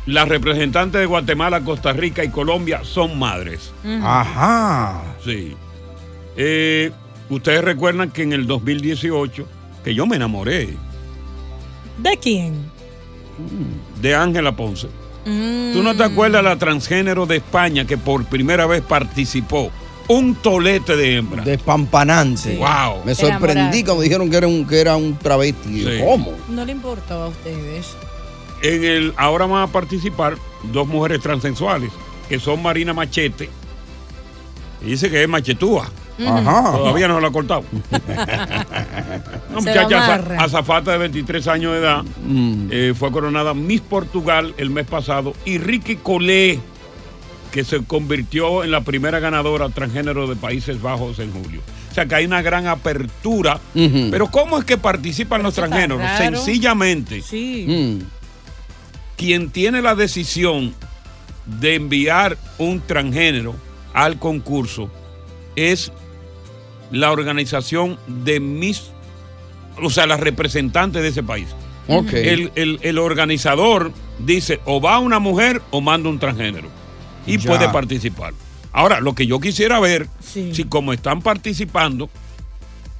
las 0.05 0.27
representantes 0.27 0.99
de 1.01 1.05
Guatemala, 1.05 1.61
Costa 1.61 1.91
Rica 1.91 2.23
y 2.23 2.29
Colombia 2.29 2.81
son 2.83 3.17
madres. 3.19 3.73
Ajá. 4.03 5.03
Sí. 5.23 5.55
Eh, 6.37 6.91
ustedes 7.29 7.63
recuerdan 7.63 8.11
que 8.11 8.23
en 8.23 8.33
el 8.33 8.45
2018, 8.47 9.47
que 9.83 9.95
yo 9.95 10.05
me 10.05 10.15
enamoré 10.17 10.75
¿De 11.97 12.17
quién? 12.17 12.53
de 14.01 14.15
Ángela 14.15 14.55
Ponce. 14.55 14.87
Mm. 15.25 15.73
¿Tú 15.73 15.83
no 15.83 15.95
te 15.95 16.03
acuerdas 16.03 16.43
la 16.43 16.57
transgénero 16.57 17.25
de 17.25 17.37
España 17.37 17.85
que 17.85 17.97
por 17.97 18.25
primera 18.25 18.65
vez 18.65 18.81
participó? 18.81 19.71
Un 20.07 20.35
tolete 20.35 20.95
de 20.95 21.17
hembra. 21.17 21.43
Despampanante. 21.43 22.57
Wow. 22.57 23.03
Me 23.05 23.15
sorprendí 23.15 23.51
Enamorado. 23.51 23.85
cuando 23.85 24.01
dijeron 24.03 24.29
que 24.29 24.37
era 24.37 24.47
un, 24.47 24.67
que 24.67 24.79
era 24.81 24.95
un 24.95 25.17
travesti. 25.17 25.83
Sí. 25.83 25.99
¿Cómo? 26.03 26.31
No 26.49 26.63
le 26.63 26.71
importaba 26.71 27.25
a 27.25 27.27
ustedes. 27.29 27.95
En 28.61 28.83
el, 28.83 29.13
ahora 29.17 29.45
van 29.47 29.63
a 29.63 29.67
participar 29.67 30.35
dos 30.71 30.87
mujeres 30.87 31.21
transexuales, 31.21 31.91
que 32.29 32.39
son 32.39 32.61
Marina 32.61 32.93
Machete. 32.93 33.49
Y 34.81 34.85
dice 34.91 35.09
que 35.09 35.23
es 35.23 35.29
machetúa. 35.29 35.89
Ajá. 36.25 36.71
Todavía 36.77 37.07
no 37.09 37.15
se 37.15 37.21
la 37.21 37.27
ha 37.27 37.31
cortado. 37.31 37.63
Una 39.51 39.61
Se 39.61 39.69
muchacha 39.69 40.15
azafata 40.39 40.91
de 40.93 40.97
23 40.99 41.47
años 41.47 41.73
de 41.73 41.79
edad. 41.79 42.03
Mm. 42.25 42.67
eh, 42.71 42.93
fue 42.97 43.11
coronada 43.11 43.53
Miss 43.53 43.81
Portugal 43.81 44.53
el 44.57 44.69
mes 44.69 44.85
pasado. 44.85 45.33
Y 45.45 45.57
Ricky 45.57 45.97
Colé, 45.97 46.59
que 47.55 47.63
se 47.63 47.81
convirtió 47.85 48.65
en 48.65 48.71
la 48.71 48.81
primera 48.81 49.19
ganadora 49.21 49.69
transgénero 49.69 50.27
de 50.27 50.35
Países 50.35 50.81
Bajos 50.81 51.19
en 51.19 51.31
julio. 51.31 51.61
O 51.89 51.93
sea 51.93 52.05
que 52.05 52.13
hay 52.15 52.25
una 52.25 52.41
gran 52.41 52.67
apertura. 52.67 53.61
Pero 53.73 54.27
¿cómo 54.27 54.57
es 54.59 54.65
que 54.65 54.77
participan 54.77 55.41
los 55.41 55.53
transgéneros? 55.53 55.99
raro. 55.99 56.17
Sencillamente, 56.35 57.21
Sí. 57.21 58.01
quien 59.15 59.51
tiene 59.51 59.81
la 59.81 59.95
decisión 59.95 60.73
de 61.45 61.75
enviar 61.75 62.37
un 62.57 62.81
transgénero 62.81 63.55
al 63.93 64.19
concurso 64.19 64.89
es 65.55 65.93
la 66.91 67.13
organización 67.13 67.97
de 68.07 68.41
Miss, 68.41 68.91
o 69.81 69.89
sea, 69.89 70.07
la 70.07 70.17
representante 70.17 71.01
de 71.01 71.07
ese 71.07 71.23
país. 71.23 71.47
Ok. 71.87 72.11
El, 72.11 72.51
el- 72.55 72.79
el 72.81 72.97
organizador 72.97 73.93
dice 74.19 74.59
o 74.65 74.81
va 74.81 74.99
una 74.99 75.19
mujer 75.19 75.61
o 75.71 75.79
manda 75.79 76.09
un 76.09 76.19
transgénero 76.19 76.67
y 77.25 77.37
Ya. 77.37 77.49
puede 77.49 77.69
participar. 77.69 78.33
Ahora, 78.71 78.99
lo 78.99 79.15
que 79.15 79.25
yo 79.27 79.39
quisiera 79.39 79.79
ver, 79.79 80.07
Sí. 80.19 80.53
si 80.53 80.63
como 80.65 80.91
están 80.93 81.21
participando, 81.21 82.09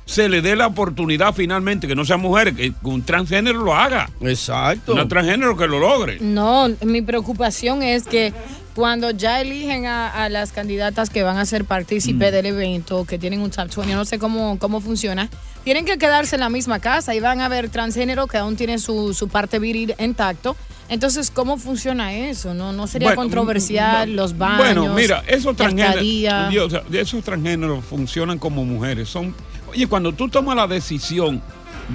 se 0.06 0.30
le 0.30 0.42
dé 0.42 0.56
la 0.56 0.68
oportunidad 0.68 1.34
finalmente, 1.34 1.88
que 1.88 1.96
no 1.96 2.06
sea 2.06 2.18
mujer, 2.18 2.54
que 2.54 2.72
un 2.84 3.02
transgénero 3.04 3.64
lo 3.64 3.74
haga. 3.76 4.10
Exacto. 4.22 4.94
Un 4.94 5.08
transgénero 5.10 5.58
que 5.58 5.68
lo 5.68 5.80
logre. 5.80 6.20
No, 6.22 6.70
mi 6.84 7.02
preocupación 7.02 7.82
es 7.82 8.04
que 8.06 8.32
cuando 8.76 9.10
ya 9.12 9.42
eligen 9.42 9.88
a, 9.88 10.10
a 10.10 10.30
las 10.30 10.52
candidatas 10.52 11.10
que 11.10 11.24
van 11.24 11.38
a 11.38 11.46
ser 11.46 11.66
partícipes 11.66 12.32
del 12.32 12.46
evento, 12.46 13.06
que 13.06 13.18
tienen 13.18 13.42
un 13.42 13.50
top 13.50 13.68
20, 13.78 13.90
yo 13.90 13.96
no 13.98 14.06
sé 14.06 14.20
cómo, 14.20 14.60
cómo 14.60 14.80
funciona, 14.80 15.28
tienen 15.64 15.86
que 15.86 15.98
quedarse 15.98 16.36
en 16.36 16.42
la 16.42 16.50
misma 16.50 16.80
casa 16.80 17.16
y 17.16 17.20
van 17.20 17.42
a 17.42 17.50
ver 17.50 17.70
transgénero 17.70 18.28
que 18.28 18.38
aún 18.38 18.56
tiene 18.56 18.78
su, 18.78 19.14
su 19.16 19.28
parte 19.28 19.58
viril 19.60 19.96
intacto. 19.98 20.56
Entonces, 20.88 21.32
¿cómo 21.32 21.58
funciona 21.58 22.14
eso? 22.14 22.54
No, 22.54 22.72
no 22.72 22.88
sería 22.88 23.10
Bueno, 23.10 23.24
controversial, 23.24 24.16
los 24.16 24.38
baños. 24.38 24.58
Bueno, 24.58 24.94
mira, 24.94 25.24
esos 25.28 25.56
transgéneros, 25.56 26.50
Dios, 26.50 26.74
esos 26.92 27.24
transgéneros 27.24 27.84
funcionan 27.84 28.38
como 28.38 28.64
mujeres. 28.66 29.10
Son, 29.10 29.34
oye, 29.70 29.88
cuando 29.88 30.12
tú 30.14 30.30
tomas 30.30 30.56
la 30.56 30.68
decisión 30.68 31.42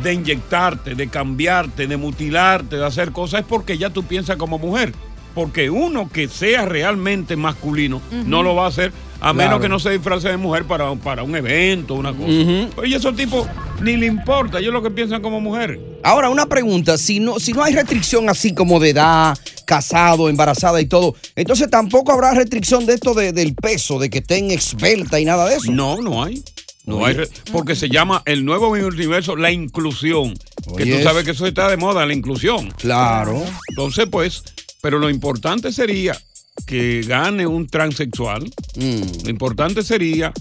de 0.03 0.15
inyectarte, 0.15 0.95
de 0.95 1.09
cambiarte, 1.09 1.87
de 1.87 1.97
mutilarte, 1.97 2.77
de 2.77 2.85
hacer 2.85 3.13
cosas, 3.13 3.41
es 3.41 3.47
porque 3.47 3.79
ya 3.79 3.91
tú 3.91 4.03
piensas 4.05 4.37
como 4.37 4.59
mujer. 4.59 4.93
Porque 5.35 5.71
uno 5.71 6.11
que 6.11 6.27
sea 6.27 6.65
realmente 6.65 7.37
masculino 7.37 8.03
no 8.27 8.43
lo 8.43 8.57
va 8.57 8.65
a 8.65 8.69
hacer 8.69 8.93
a 9.21 9.33
Claro. 9.33 9.35
menos 9.35 9.61
que 9.61 9.69
no 9.69 9.79
se 9.79 9.91
disfrace 9.91 10.29
de 10.29 10.37
mujer 10.37 10.65
para, 10.65 10.95
para 10.97 11.23
un 11.23 11.37
evento, 11.37 11.95
una 11.95 12.13
cosa. 12.13 12.25
Ujú. 12.31 12.69
Oye, 12.81 12.97
esos 12.97 13.15
tipos 13.15 13.47
ni 13.83 13.97
le 13.97 14.07
importa, 14.07 14.59
ellos 14.59 14.73
lo 14.73 14.83
que 14.83 14.91
piensan 14.91 15.21
como 15.23 15.41
mujeres. 15.41 15.79
Ahora, 16.03 16.31
una 16.31 16.47
pregunta, 16.47 16.97
si 16.99 17.21
no, 17.21 17.39
si 17.39 17.53
no 17.53 17.63
hay 17.63 17.75
restricción 17.75 18.29
así 18.31 18.55
como 18.55 18.81
de 18.81 18.91
edad, 18.91 19.37
casado, 19.67 20.29
embarazada 20.29 20.81
y 20.81 20.87
todo, 20.87 21.15
entonces 21.37 21.69
tampoco 21.71 22.13
habrá 22.13 22.33
restricción 22.33 22.87
de 22.87 22.95
esto 22.95 23.15
de- 23.15 23.33
del 23.33 23.55
peso, 23.55 23.99
de 23.99 24.09
que 24.11 24.19
estén 24.19 24.51
experta 24.51 25.21
y 25.21 25.25
nada 25.25 25.47
de 25.49 25.57
eso. 25.57 25.71
No, 25.71 25.99
no 26.01 26.25
hay. 26.25 26.43
No 26.87 27.05
hay 27.05 27.17
porque 27.53 27.77
se 27.77 27.89
llama 27.89 28.23
el 28.25 28.45
nuevo 28.45 28.69
universo 28.71 29.37
la 29.37 29.53
inclusión. 29.53 30.35
que 30.77 30.87
tú 30.87 31.03
sabes 31.03 31.25
que 31.25 31.33
eso 31.33 31.47
está 31.47 31.69
de 31.69 31.77
moda, 31.77 32.05
la 32.07 32.15
inclusión. 32.15 32.71
Claro. 32.79 33.43
Entonces, 33.69 34.07
pues, 34.11 34.43
Pero 34.83 34.99
lo 34.99 35.11
importante 35.11 35.73
sería 35.73 36.19
que 36.67 37.03
gane 37.03 37.47
un 37.47 37.67
transexual. 37.67 38.45
Mm. 38.77 39.25
Lo 39.25 39.31
importante 39.31 39.83
sería 39.83 40.33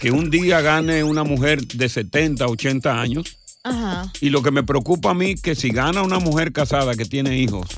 que 0.00 0.10
un 0.10 0.30
día 0.30 0.60
gane 0.60 1.04
una 1.04 1.24
mujer 1.24 1.66
de 1.66 1.88
70, 1.88 2.46
80 2.46 3.00
años. 3.00 3.38
Ajá. 3.64 4.12
Y 4.20 4.30
lo 4.30 4.42
que 4.42 4.50
me 4.50 4.64
preocupa 4.64 5.10
a 5.10 5.14
mí 5.14 5.36
que 5.36 5.54
si 5.54 5.70
gana 5.70 6.02
una 6.02 6.18
mujer 6.18 6.52
casada 6.52 6.96
que 6.96 7.04
tiene 7.04 7.38
hijos, 7.38 7.68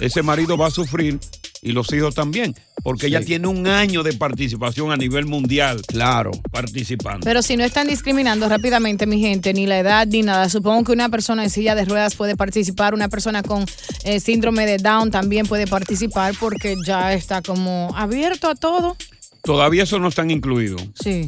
ese 0.00 0.22
marido 0.22 0.56
va 0.56 0.68
a 0.68 0.70
sufrir 0.70 1.18
y 1.66 1.72
los 1.72 1.92
hijos 1.92 2.14
también, 2.14 2.54
porque 2.84 3.08
ella 3.08 3.20
tiene 3.20 3.48
un 3.48 3.66
año 3.66 4.04
de 4.04 4.12
participación 4.12 4.92
a 4.92 4.96
nivel 4.96 5.26
mundial. 5.26 5.82
Claro. 5.84 6.30
Participando. 6.52 7.24
Pero 7.24 7.42
si 7.42 7.56
no 7.56 7.64
están 7.64 7.88
discriminando 7.88 8.48
rápidamente, 8.48 9.04
mi 9.04 9.18
gente, 9.18 9.52
ni 9.52 9.66
la 9.66 9.80
edad 9.80 10.06
ni 10.06 10.22
nada, 10.22 10.48
supongo 10.48 10.84
que 10.84 10.92
una 10.92 11.08
persona 11.08 11.42
en 11.42 11.50
silla 11.50 11.74
de 11.74 11.84
ruedas 11.84 12.14
puede 12.14 12.36
participar, 12.36 12.94
una 12.94 13.08
persona 13.08 13.42
con 13.42 13.66
eh, 14.04 14.20
síndrome 14.20 14.64
de 14.64 14.78
Down 14.78 15.10
también 15.10 15.46
puede 15.46 15.66
participar 15.66 16.34
porque 16.38 16.76
ya 16.86 17.12
está 17.12 17.42
como 17.42 17.92
abierto 17.96 18.48
a 18.48 18.54
todo. 18.54 18.96
Todavía 19.42 19.82
eso 19.82 19.98
no 19.98 20.06
están 20.06 20.30
incluidos. 20.30 20.82
Sí. 21.02 21.26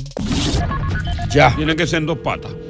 Ya. 1.31 1.55
Tienen 1.57 1.77
que 1.77 1.87
ser 1.87 1.99
en 1.99 2.07
dos 2.07 2.19
patas. 2.19 2.53